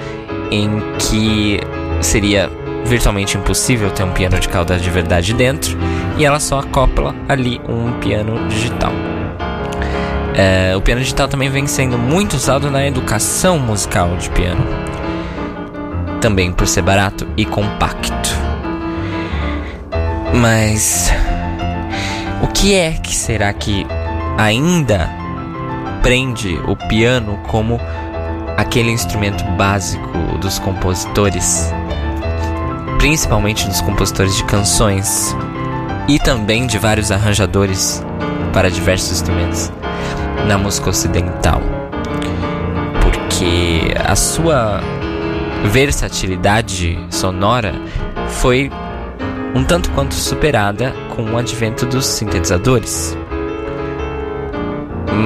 em 0.53 0.81
que 0.99 1.61
seria 2.01 2.49
virtualmente 2.85 3.37
impossível 3.37 3.91
ter 3.91 4.05
um 4.05 4.13
piano 4.13 4.39
de 4.39 4.49
cauda 4.49 4.79
de 4.79 4.91
verdade 4.91 5.35
dentro 5.35 5.79
e 6.17 6.25
ela 6.25 6.41
só 6.41 6.61
acopla 6.61 7.15
ali 7.29 7.61
um 7.69 7.93
piano 8.01 8.49
digital. 8.49 8.93
É, 10.35 10.77
o 10.77 10.81
piano 10.81 11.01
digital 11.01 11.27
também 11.27 11.51
vem 11.51 11.67
sendo 11.67 11.99
muito 11.99 12.35
usado 12.35 12.71
na 12.71 12.87
educação 12.87 13.59
musical 13.59 14.17
de 14.17 14.31
piano, 14.31 14.65
também 16.21 16.53
por 16.53 16.67
ser 16.67 16.83
barato 16.83 17.27
e 17.37 17.45
compacto. 17.45 18.31
Mas 20.35 21.11
o 22.43 22.47
que 22.47 22.75
é 22.75 22.93
que 22.93 23.15
será 23.15 23.53
que 23.53 23.85
ainda 24.37 25.11
prende 26.03 26.57
o 26.69 26.77
piano 26.77 27.39
como 27.49 27.81
aquele 28.57 28.91
instrumento 28.91 29.43
básico 29.57 30.39
dos 30.41 30.61
compositores? 30.61 31.73
Principalmente 32.99 33.67
dos 33.67 33.81
compositores 33.81 34.37
de 34.37 34.45
canções 34.45 35.35
e 36.09 36.19
também 36.19 36.67
de 36.67 36.79
vários 36.79 37.11
arranjadores 37.11 38.03
para 38.53 38.71
diversos 38.71 39.13
instrumentos 39.13 39.73
na 40.47 40.59
música 40.59 40.91
ocidental. 40.91 41.63
Porque 43.01 43.95
a 44.05 44.17
sua 44.17 44.81
versatilidade 45.71 46.99
sonora 47.11 47.75
foi 48.29 48.71
um 49.55 49.65
tanto 49.65 49.91
quanto 49.91 50.15
superada 50.15 50.93
com 51.15 51.23
o 51.23 51.39
advento 51.39 51.87
dos 51.87 52.05
sintetizadores. 52.07 53.17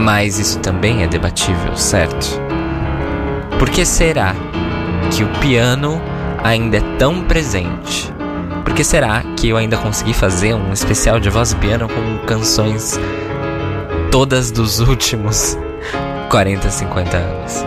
Mas 0.04 0.38
isso 0.38 0.58
também 0.60 1.02
é 1.02 1.06
debatível, 1.06 1.74
certo? 1.76 2.40
Por 3.58 3.70
que 3.70 3.84
será 3.84 4.34
que 5.10 5.22
o 5.22 5.28
piano 5.40 6.00
ainda 6.42 6.78
é 6.78 6.80
tão 6.98 7.22
presente? 7.22 8.12
Por 8.64 8.74
que 8.74 8.84
será 8.84 9.22
que 9.36 9.48
eu 9.48 9.56
ainda 9.56 9.76
consegui 9.76 10.14
fazer 10.14 10.54
um 10.54 10.72
especial 10.72 11.20
de 11.20 11.28
voz 11.28 11.52
e 11.52 11.56
piano 11.56 11.88
com 11.88 12.26
canções 12.26 12.98
todas 14.10 14.50
dos 14.50 14.80
últimos 14.80 15.58
40, 16.30 16.70
50 16.70 17.16
anos? 17.16 17.64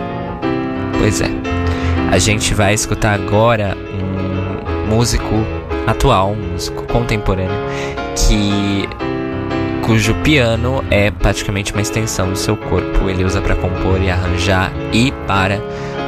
Pois 0.98 1.20
é. 1.20 1.30
A 2.10 2.18
gente 2.18 2.54
vai 2.54 2.74
escutar 2.74 3.14
agora 3.14 3.76
um 3.92 4.94
músico 4.94 5.34
atual, 5.86 6.32
um 6.32 6.52
músico 6.52 6.82
contemporâneo 6.84 7.54
que 8.16 8.88
cujo 9.84 10.14
piano 10.16 10.84
é 10.90 11.10
praticamente 11.10 11.72
uma 11.72 11.82
extensão 11.82 12.30
do 12.30 12.36
seu 12.36 12.56
corpo. 12.56 13.08
Ele 13.08 13.24
usa 13.24 13.40
para 13.40 13.54
compor 13.54 14.00
e 14.02 14.10
arranjar 14.10 14.72
e 14.92 15.12
para 15.26 15.60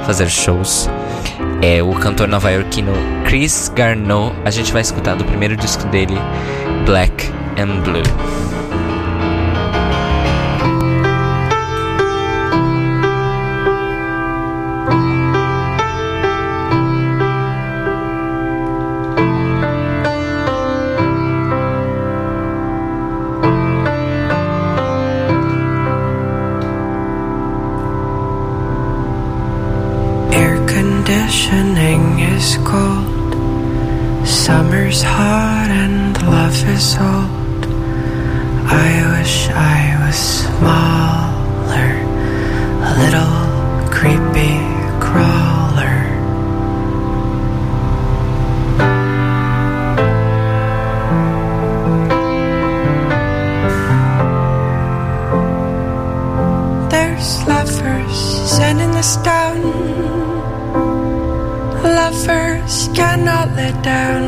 fazer 0.04 0.28
shows. 0.28 0.88
É 1.60 1.82
o 1.82 1.92
cantor 1.92 2.28
nova-iorquino 2.28 2.92
Chris 3.26 3.68
Garneau. 3.74 4.32
A 4.44 4.50
gente 4.50 4.72
vai 4.72 4.80
escutar 4.80 5.16
do 5.16 5.24
primeiro 5.24 5.56
disco 5.56 5.84
dele, 5.88 6.14
Black 6.86 7.28
and 7.58 7.80
Blue. 7.80 8.57
Is 32.20 32.56
cold. 32.64 33.34
Summer's 34.26 35.02
hot 35.02 35.68
and 35.70 36.16
love 36.22 36.58
is 36.68 36.96
old. 36.98 37.64
I 38.70 39.18
wish 39.18 39.48
I 39.50 39.96
was 40.04 40.16
smaller. 40.16 41.90
A 42.90 42.92
little 43.02 43.34
creepy 43.90 44.56
crawler. 45.00 45.96
There's 56.90 57.46
lovers 57.46 58.18
sending 58.56 58.90
us 58.90 59.16
down 59.18 60.07
first 62.26 62.94
cannot 62.94 63.48
let 63.54 63.82
down. 63.82 64.24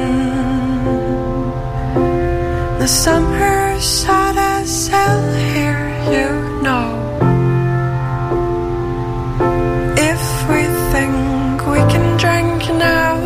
The 2.78 2.86
summer's 2.86 4.05
hot 4.05 4.36
as 4.36 4.88
hell 4.88 5.32
here, 5.55 5.88
you 6.14 6.28
know. 6.62 6.88
If 10.12 10.24
we 10.51 10.62
think 10.93 11.57
we 11.74 11.80
can 11.93 12.07
drink 12.16 12.61
now, 12.78 13.16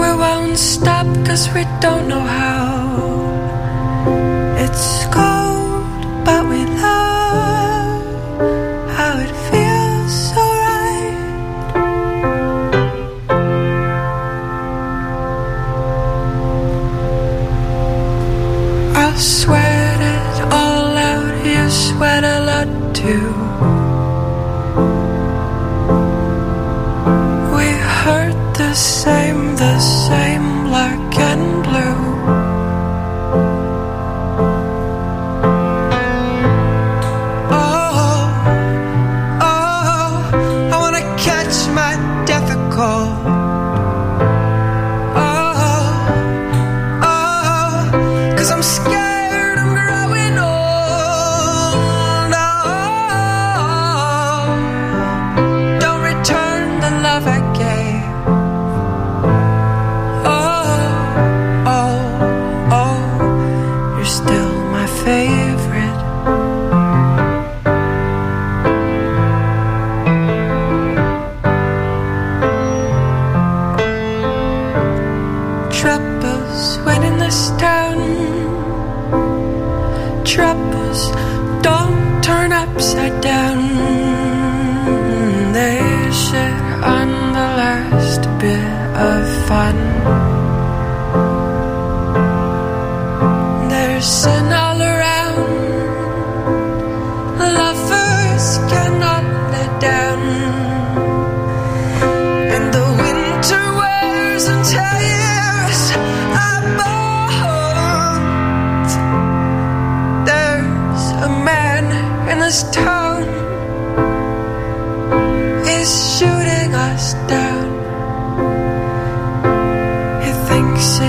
we 0.00 0.08
won't 0.22 0.58
stop 0.58 1.06
cause 1.26 1.48
we 1.54 1.64
don't 1.80 2.08
know 2.08 2.20
how. 2.20 2.70
It's 4.64 5.06
cold. 5.06 5.29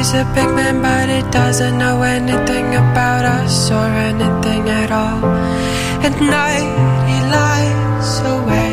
He's 0.01 0.13
a 0.13 0.25
big 0.33 0.49
man, 0.55 0.81
but 0.81 1.09
he 1.09 1.21
doesn't 1.29 1.77
know 1.77 2.01
anything 2.01 2.73
about 2.73 3.23
us 3.23 3.69
or 3.69 3.85
anything 4.09 4.67
at 4.67 4.89
all. 4.91 5.23
At 6.03 6.19
night, 6.19 6.69
he 7.07 7.17
lies 7.29 8.19
awake. 8.33 8.70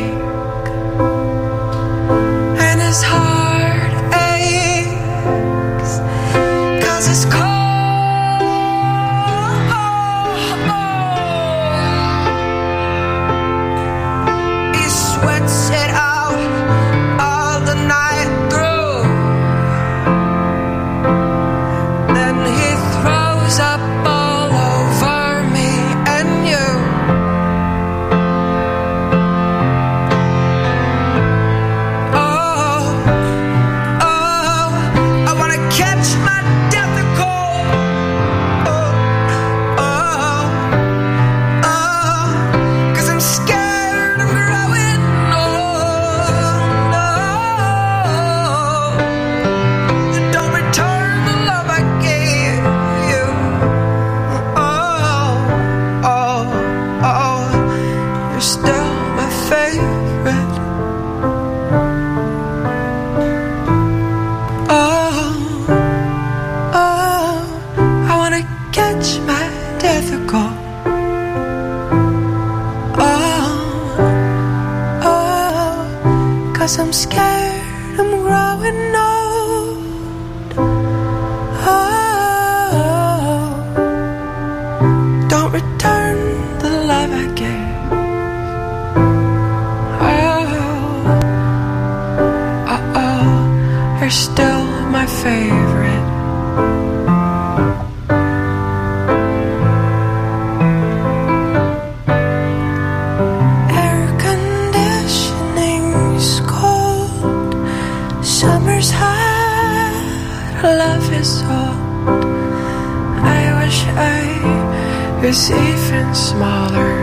Is 115.29 115.51
even 115.51 116.15
smaller. 116.15 116.98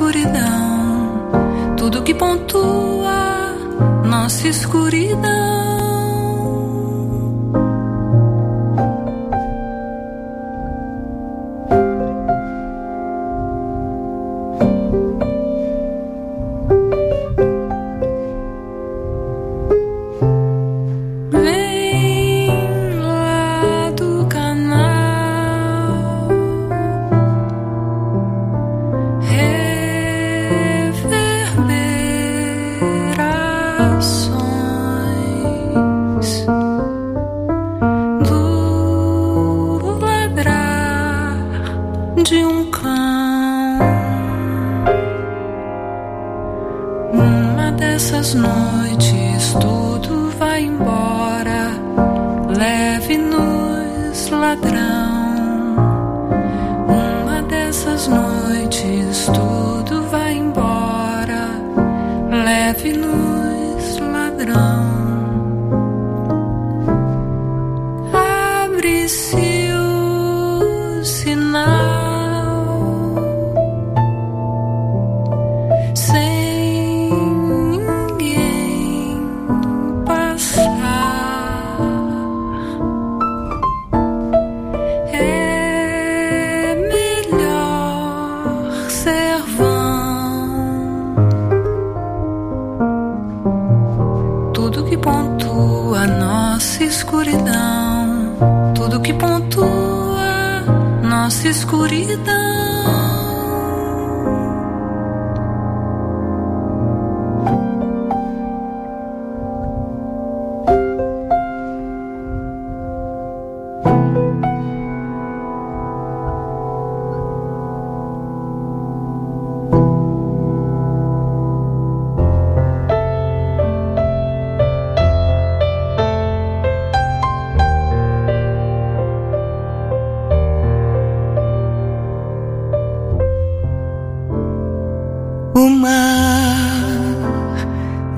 Escuridão. 0.00 1.74
Tudo 1.76 2.02
que 2.02 2.14
pontua 2.14 3.54
nossa 4.06 4.48
escuridão. 4.48 5.69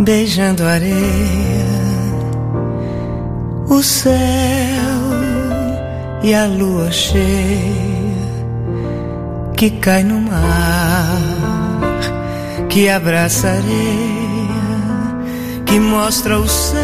Beijando 0.05 0.65
a 0.65 0.73
areia, 0.73 1.67
o 3.69 3.83
céu 3.83 4.13
e 6.23 6.35
a 6.35 6.47
lua 6.47 6.91
cheia 6.91 8.13
que 9.57 9.71
cai 9.71 10.03
no 10.03 10.21
mar, 10.21 11.21
que 12.69 12.89
abraça 12.89 13.49
a 13.49 13.53
areia, 13.53 13.63
que 15.67 15.79
mostra 15.79 16.39
o 16.39 16.49
céu 16.49 16.83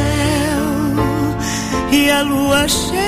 e 1.90 2.10
a 2.10 2.22
lua 2.22 2.68
cheia 2.68 2.98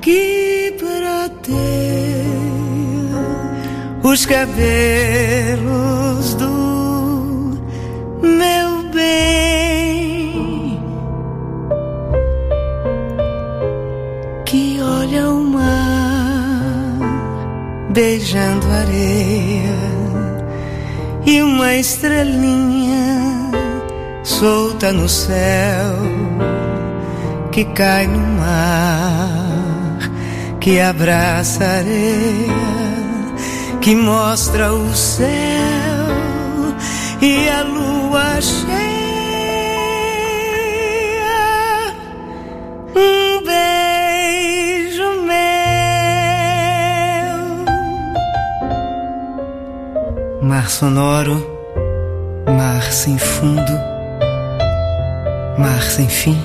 que 0.00 0.74
prateia 0.78 1.90
os 4.02 4.26
cabelos 4.26 5.60
do 6.34 6.69
meu 8.38 8.82
bem 8.92 10.80
que 14.44 14.80
olha 14.80 15.30
o 15.30 15.44
mar 15.44 16.98
beijando 17.90 18.66
areia 18.68 19.80
e 21.26 21.42
uma 21.42 21.74
estrelinha 21.74 23.50
solta 24.22 24.92
no 24.92 25.08
céu 25.08 25.94
que 27.52 27.64
cai 27.64 28.06
no 28.06 28.18
mar 28.18 29.98
que 30.60 30.80
abraça 30.80 31.64
a 31.64 31.78
areia 31.78 32.70
que 33.80 33.94
mostra 33.96 34.72
o 34.72 34.94
céu 34.94 35.26
e 37.20 37.48
a 37.48 37.62
lua 37.62 37.79
cheia. 38.40 38.70
Um 42.96 43.42
beijo 43.44 45.22
meu, 45.22 45.38
mar 50.42 50.68
sonoro, 50.68 51.46
mar 52.46 52.82
sem 52.92 53.18
fundo, 53.18 53.72
mar 55.58 55.82
sem 55.82 56.08
fim. 56.08 56.40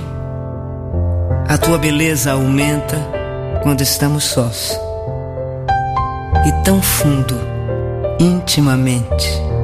A 1.48 1.58
tua 1.58 1.78
beleza 1.78 2.32
aumenta 2.34 2.98
quando 3.64 3.82
estamos 3.82 4.26
sós 4.26 4.80
e 6.46 6.52
tão 6.64 6.82
fundo, 6.82 7.36
intimamente. 8.20 9.55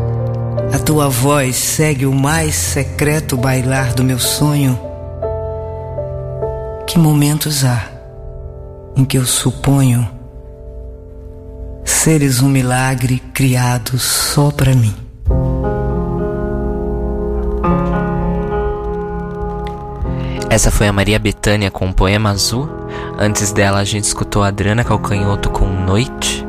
A 0.73 0.79
tua 0.79 1.09
voz 1.09 1.55
segue 1.55 2.05
o 2.05 2.13
mais 2.13 2.55
secreto 2.55 3.35
bailar 3.35 3.93
do 3.93 4.03
meu 4.03 4.19
sonho. 4.19 4.79
Que 6.87 6.97
momentos 6.97 7.65
há 7.65 7.89
em 8.95 9.03
que 9.03 9.17
eu 9.17 9.25
suponho 9.25 10.07
seres 11.83 12.41
um 12.41 12.49
milagre 12.49 13.21
criado 13.33 13.99
só 13.99 14.49
para 14.49 14.73
mim. 14.73 14.95
Essa 20.49 20.71
foi 20.71 20.87
a 20.87 20.93
Maria 20.93 21.19
Bethânia 21.19 21.69
com 21.69 21.89
o 21.89 21.93
Poema 21.93 22.31
Azul. 22.31 22.69
Antes 23.17 23.51
dela, 23.51 23.79
a 23.79 23.83
gente 23.83 24.05
escutou 24.05 24.43
a 24.43 24.47
Adriana 24.47 24.83
Calcanhoto 24.83 25.49
com 25.49 25.65
Noite. 25.65 26.45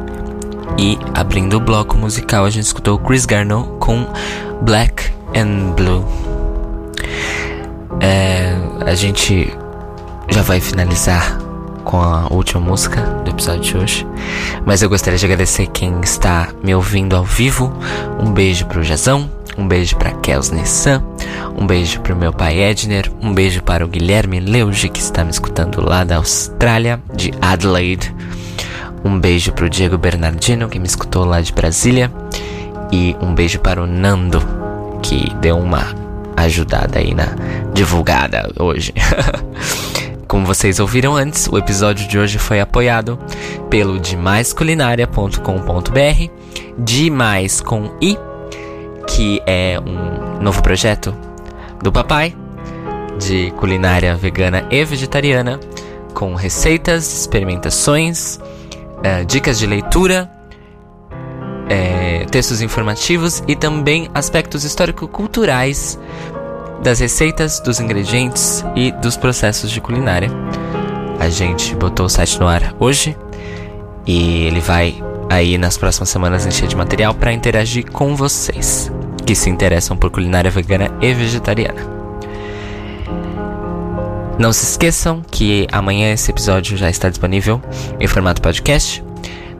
E 0.79 0.99
abrindo 1.15 1.57
o 1.57 1.61
bloco 1.61 1.97
musical, 1.97 2.45
a 2.45 2.51
gente 2.51 2.65
escutou 2.65 2.99
Chris 2.99 3.27
Garneau 3.27 3.77
com 3.79 4.07
Black 4.63 5.13
and 5.35 5.73
Blue. 5.77 6.05
É, 8.01 8.55
a 8.85 8.95
gente 8.95 9.53
já 10.29 10.43
vai 10.43 10.61
finalizar 10.61 11.39
com 11.85 12.01
a 12.01 12.27
última 12.33 12.61
música 12.61 13.01
do 13.25 13.31
episódio 13.31 13.61
de 13.63 13.77
hoje. 13.77 14.07
Mas 14.65 14.83
eu 14.83 14.89
gostaria 14.89 15.19
de 15.19 15.25
agradecer 15.25 15.67
quem 15.69 16.01
está 16.01 16.49
me 16.63 16.75
ouvindo 16.75 17.17
ao 17.17 17.25
vivo. 17.25 17.73
Um 18.21 18.33
beijo 18.33 18.67
pro 18.67 18.83
Jazão, 18.83 19.31
um 19.59 19.67
beijo 19.67 19.97
pra 19.97 20.13
Kelsney 20.13 20.67
Sam, 20.67 21.03
um 21.57 21.67
beijo 21.67 22.01
pro 22.01 22.17
meu 22.17 22.33
pai 22.33 22.61
Edner, 22.61 23.11
um 23.21 23.33
beijo 23.35 23.63
para 23.63 23.85
o 23.85 23.89
Guilherme 23.89 24.41
Leuge, 24.41 24.89
que 24.89 25.01
está 25.01 25.25
me 25.25 25.31
escutando 25.31 25.87
lá 25.87 26.05
da 26.05 26.17
Austrália, 26.17 27.03
de 27.15 27.33
Adelaide. 27.41 28.15
Um 29.05 29.19
beijo 29.19 29.53
pro 29.53 29.69
Diego 29.69 29.99
Bernardino, 29.99 30.69
que 30.69 30.79
me 30.79 30.87
escutou 30.87 31.25
lá 31.25 31.41
de 31.41 31.53
Brasília. 31.53 32.13
E 32.91 33.17
um 33.21 33.35
beijo 33.35 33.59
para 33.61 33.83
o 33.83 33.87
Nando, 33.87 34.41
que 35.03 35.33
deu 35.41 35.59
uma 35.59 35.95
ajudada 36.37 36.99
aí 36.99 37.15
na 37.15 37.29
divulgada 37.73 38.51
hoje. 38.59 38.93
Como 40.29 40.45
vocês 40.47 40.81
ouviram 40.81 41.15
antes, 41.15 41.47
o 41.47 41.59
episódio 41.59 42.09
de 42.09 42.19
hoje 42.19 42.39
foi 42.39 42.59
apoiado 42.61 43.19
pelo 43.69 43.99
demaisculinaria.com.br, 43.99 46.31
Demais 46.79 47.61
com 47.61 47.91
I, 48.01 48.19
que 49.07 49.43
é 49.47 49.79
um 49.79 50.43
novo 50.43 50.63
projeto 50.63 51.15
do 51.83 51.93
papai 51.93 52.35
de 53.19 53.51
culinária 53.53 54.17
vegana 54.17 54.65
e 54.71 54.85
vegetariana, 54.85 55.61
com 56.15 56.35
receitas, 56.35 57.21
experimentações, 57.21 58.41
eh, 59.03 59.25
dicas 59.25 59.59
de 59.59 59.67
leitura, 59.67 60.31
eh, 61.69 62.27
textos 62.31 62.61
informativos 62.61 63.43
e 63.47 63.57
também 63.57 64.11
aspectos 64.15 64.65
histórico-culturais 64.65 65.99
das 66.83 67.01
receitas, 67.01 67.61
dos 67.61 67.81
ingredientes 67.81 68.65
e 68.75 68.91
dos 68.93 69.17
processos 69.17 69.71
de 69.71 69.81
culinária. 69.81 70.31
A 71.21 71.29
gente 71.29 71.75
botou 71.77 72.07
o 72.07 72.09
site 72.09 72.39
no 72.41 72.49
ar 72.49 72.75
hoje 72.81 73.17
e 74.07 74.45
ele 74.45 74.61
vai 74.61 75.03
aí 75.31 75.57
nas 75.57 75.79
próximas 75.79 76.09
semanas 76.09 76.45
encher 76.45 76.69
de 76.69 76.77
material 76.77 77.15
para 77.15 77.33
interagir 77.33 77.91
com 77.91 78.17
vocês 78.17 78.91
que 79.25 79.35
se 79.35 79.49
interessam 79.49 79.97
por 79.97 80.11
culinária 80.11 80.51
vegana 80.51 80.91
e 81.01 81.15
vegetariana. 81.15 82.02
Não 84.43 84.53
se 84.53 84.65
esqueçam 84.65 85.23
que 85.31 85.69
amanhã 85.71 86.13
esse 86.13 86.29
episódio 86.29 86.77
já 86.77 86.91
está 86.91 87.09
disponível 87.09 87.63
em 88.01 88.09
formato 88.09 88.43
podcast 88.43 89.01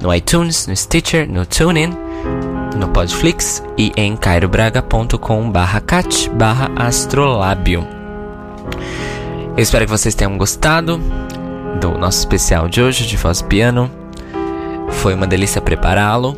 no 0.03 0.13
iTunes, 0.13 0.67
no 0.67 0.75
Stitcher, 0.75 1.31
no 1.31 1.47
TuneIn 1.47 1.97
no 2.77 2.89
Podflix 2.89 3.63
e 3.79 3.93
em 3.97 4.17
cairobraga.com 4.17 5.53
barra 5.53 5.81
cat 5.81 6.29
barra 6.31 6.69
astrolábio. 6.75 7.87
Eu 9.57 9.63
espero 9.63 9.85
que 9.85 9.91
vocês 9.93 10.17
tenham 10.17 10.37
gostado 10.37 11.01
do 11.81 11.97
nosso 11.97 12.19
especial 12.19 12.69
de 12.69 12.83
hoje 12.83 13.07
de 13.07 13.17
voz 13.17 13.41
piano. 13.41 13.89
Foi 14.91 15.15
uma 15.15 15.29
delícia 15.29 15.61
prepará-lo 15.61 16.37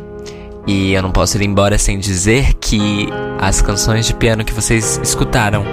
e 0.67 0.93
eu 0.93 1.01
não 1.01 1.11
posso 1.11 1.35
ir 1.35 1.41
embora 1.41 1.79
sem 1.79 1.97
dizer 1.97 2.53
que 2.61 3.09
as 3.41 3.59
canções 3.59 4.05
de 4.05 4.13
piano 4.13 4.45
que 4.45 4.53
vocês 4.53 4.99
escutaram 5.01 5.65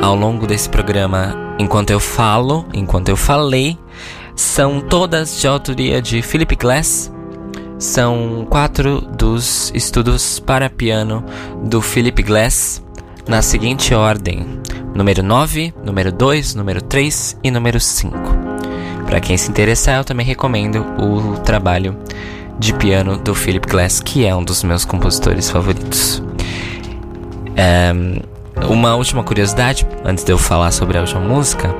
ao 0.00 0.14
longo 0.14 0.46
desse 0.46 0.70
programa, 0.70 1.47
enquanto 1.58 1.90
eu 1.90 2.00
falo, 2.00 2.66
enquanto 2.72 3.08
eu 3.08 3.16
falei, 3.16 3.78
são 4.34 4.80
todas 4.80 5.40
de 5.40 5.46
autoria 5.46 6.00
de 6.00 6.22
Philip 6.22 6.54
Glass 6.56 7.10
são 7.78 8.44
quatro 8.50 9.00
dos 9.00 9.70
estudos 9.72 10.40
para 10.40 10.68
piano 10.68 11.24
do 11.64 11.80
Philip 11.80 12.22
Glass 12.24 12.82
na 13.26 13.40
seguinte 13.40 13.94
ordem: 13.94 14.44
número 14.94 15.22
9, 15.22 15.72
número 15.84 16.10
2, 16.10 16.56
número 16.56 16.82
3 16.82 17.38
e 17.42 17.50
número 17.50 17.78
5. 17.78 18.16
Para 19.06 19.20
quem 19.20 19.36
se 19.36 19.48
interessar, 19.48 19.98
eu 19.98 20.04
também 20.04 20.26
recomendo 20.26 20.84
o 20.98 21.38
trabalho 21.38 21.96
de 22.58 22.74
piano 22.74 23.16
do 23.16 23.34
Philip 23.34 23.66
Glass, 23.68 24.00
que 24.00 24.26
é 24.26 24.34
um 24.34 24.42
dos 24.42 24.64
meus 24.64 24.84
compositores 24.84 25.48
favoritos. 25.48 26.20
Um, 27.94 28.37
uma 28.68 28.94
última 28.94 29.22
curiosidade, 29.22 29.86
antes 30.04 30.24
de 30.24 30.32
eu 30.32 30.38
falar 30.38 30.70
sobre 30.72 30.98
a 30.98 31.00
última 31.00 31.20
música, 31.20 31.74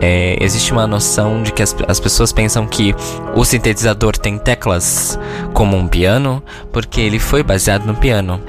é, 0.00 0.36
existe 0.40 0.72
uma 0.72 0.86
noção 0.86 1.42
de 1.42 1.52
que 1.52 1.62
as, 1.62 1.74
as 1.86 2.00
pessoas 2.00 2.32
pensam 2.32 2.66
que 2.66 2.94
o 3.36 3.44
sintetizador 3.44 4.16
tem 4.16 4.36
teclas 4.36 5.18
como 5.52 5.76
um 5.76 5.86
piano, 5.86 6.42
porque 6.72 7.00
ele 7.00 7.20
foi 7.20 7.42
baseado 7.42 7.84
no 7.84 7.94
piano. 7.94 8.40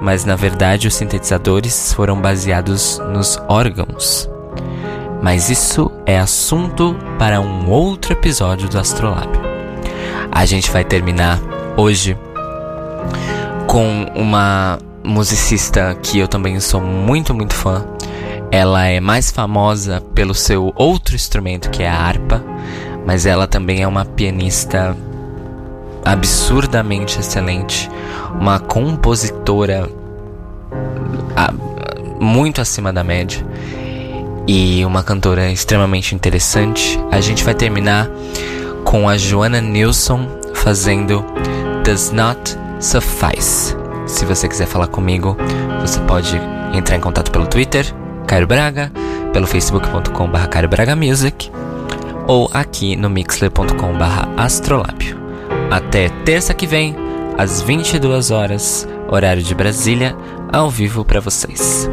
Mas 0.00 0.24
na 0.24 0.36
verdade 0.36 0.86
os 0.86 0.94
sintetizadores 0.94 1.92
foram 1.92 2.20
baseados 2.20 2.98
nos 3.12 3.38
órgãos. 3.48 4.30
Mas 5.20 5.50
isso 5.50 5.90
é 6.06 6.18
assunto 6.18 6.96
para 7.18 7.40
um 7.40 7.68
outro 7.68 8.12
episódio 8.12 8.68
do 8.68 8.78
Astrolábio. 8.78 9.40
A 10.32 10.46
gente 10.46 10.70
vai 10.70 10.84
terminar 10.84 11.38
hoje 11.76 12.16
com 13.66 14.06
uma 14.14 14.78
musicista 15.04 15.96
que 16.02 16.18
eu 16.18 16.28
também 16.28 16.58
sou 16.60 16.80
muito, 16.80 17.34
muito 17.34 17.54
fã, 17.54 17.84
ela 18.50 18.86
é 18.86 19.00
mais 19.00 19.30
famosa 19.30 20.00
pelo 20.14 20.34
seu 20.34 20.72
outro 20.76 21.14
instrumento, 21.14 21.70
que 21.70 21.82
é 21.82 21.88
a 21.88 21.96
harpa, 21.96 22.42
mas 23.06 23.26
ela 23.26 23.46
também 23.46 23.82
é 23.82 23.86
uma 23.86 24.04
pianista 24.04 24.96
absurdamente 26.04 27.20
excelente, 27.20 27.88
uma 28.40 28.58
compositora 28.58 29.88
muito 32.20 32.60
acima 32.60 32.92
da 32.92 33.02
média 33.04 33.46
e 34.46 34.84
uma 34.84 35.02
cantora 35.02 35.50
extremamente 35.50 36.14
interessante. 36.14 36.98
A 37.10 37.20
gente 37.20 37.44
vai 37.44 37.54
terminar 37.54 38.10
com 38.84 39.08
a 39.08 39.16
Joanna 39.16 39.60
Nilsson 39.60 40.26
fazendo 40.54 41.24
Does 41.84 42.10
Not 42.10 42.58
Suffice. 42.80 43.79
Se 44.10 44.24
você 44.26 44.48
quiser 44.48 44.66
falar 44.66 44.88
comigo, 44.88 45.36
você 45.80 46.00
pode 46.00 46.36
entrar 46.74 46.96
em 46.96 47.00
contato 47.00 47.30
pelo 47.30 47.46
Twitter 47.46 47.86
Cairo 48.26 48.46
Braga, 48.46 48.92
pelo 49.32 49.46
facebook.com.br 49.46 50.66
Braga 50.68 50.96
Music 50.96 51.50
ou 52.26 52.50
aqui 52.52 52.96
no 52.96 53.08
mixler.com.br 53.08 54.28
Astrolábio. 54.36 55.16
Até 55.70 56.08
terça 56.24 56.52
que 56.52 56.66
vem, 56.66 56.94
às 57.38 57.62
22 57.62 58.30
horas, 58.30 58.86
horário 59.08 59.42
de 59.42 59.54
Brasília, 59.54 60.14
ao 60.52 60.68
vivo 60.68 61.04
para 61.04 61.20
vocês. 61.20 61.88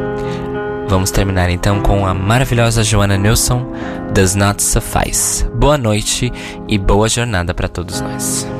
Vamos 0.88 1.10
terminar 1.10 1.48
então 1.50 1.80
com 1.80 2.04
a 2.04 2.12
maravilhosa 2.12 2.82
Joana 2.82 3.16
Nilsson, 3.16 3.72
Does 4.12 4.34
Not 4.34 4.62
Suffice. 4.62 5.44
Boa 5.54 5.78
noite 5.78 6.32
e 6.66 6.78
boa 6.78 7.08
jornada 7.08 7.54
para 7.54 7.68
todos 7.68 8.00
nós. 8.00 8.57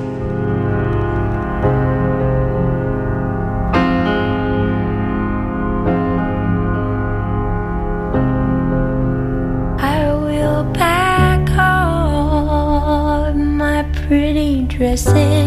say. 14.98 15.37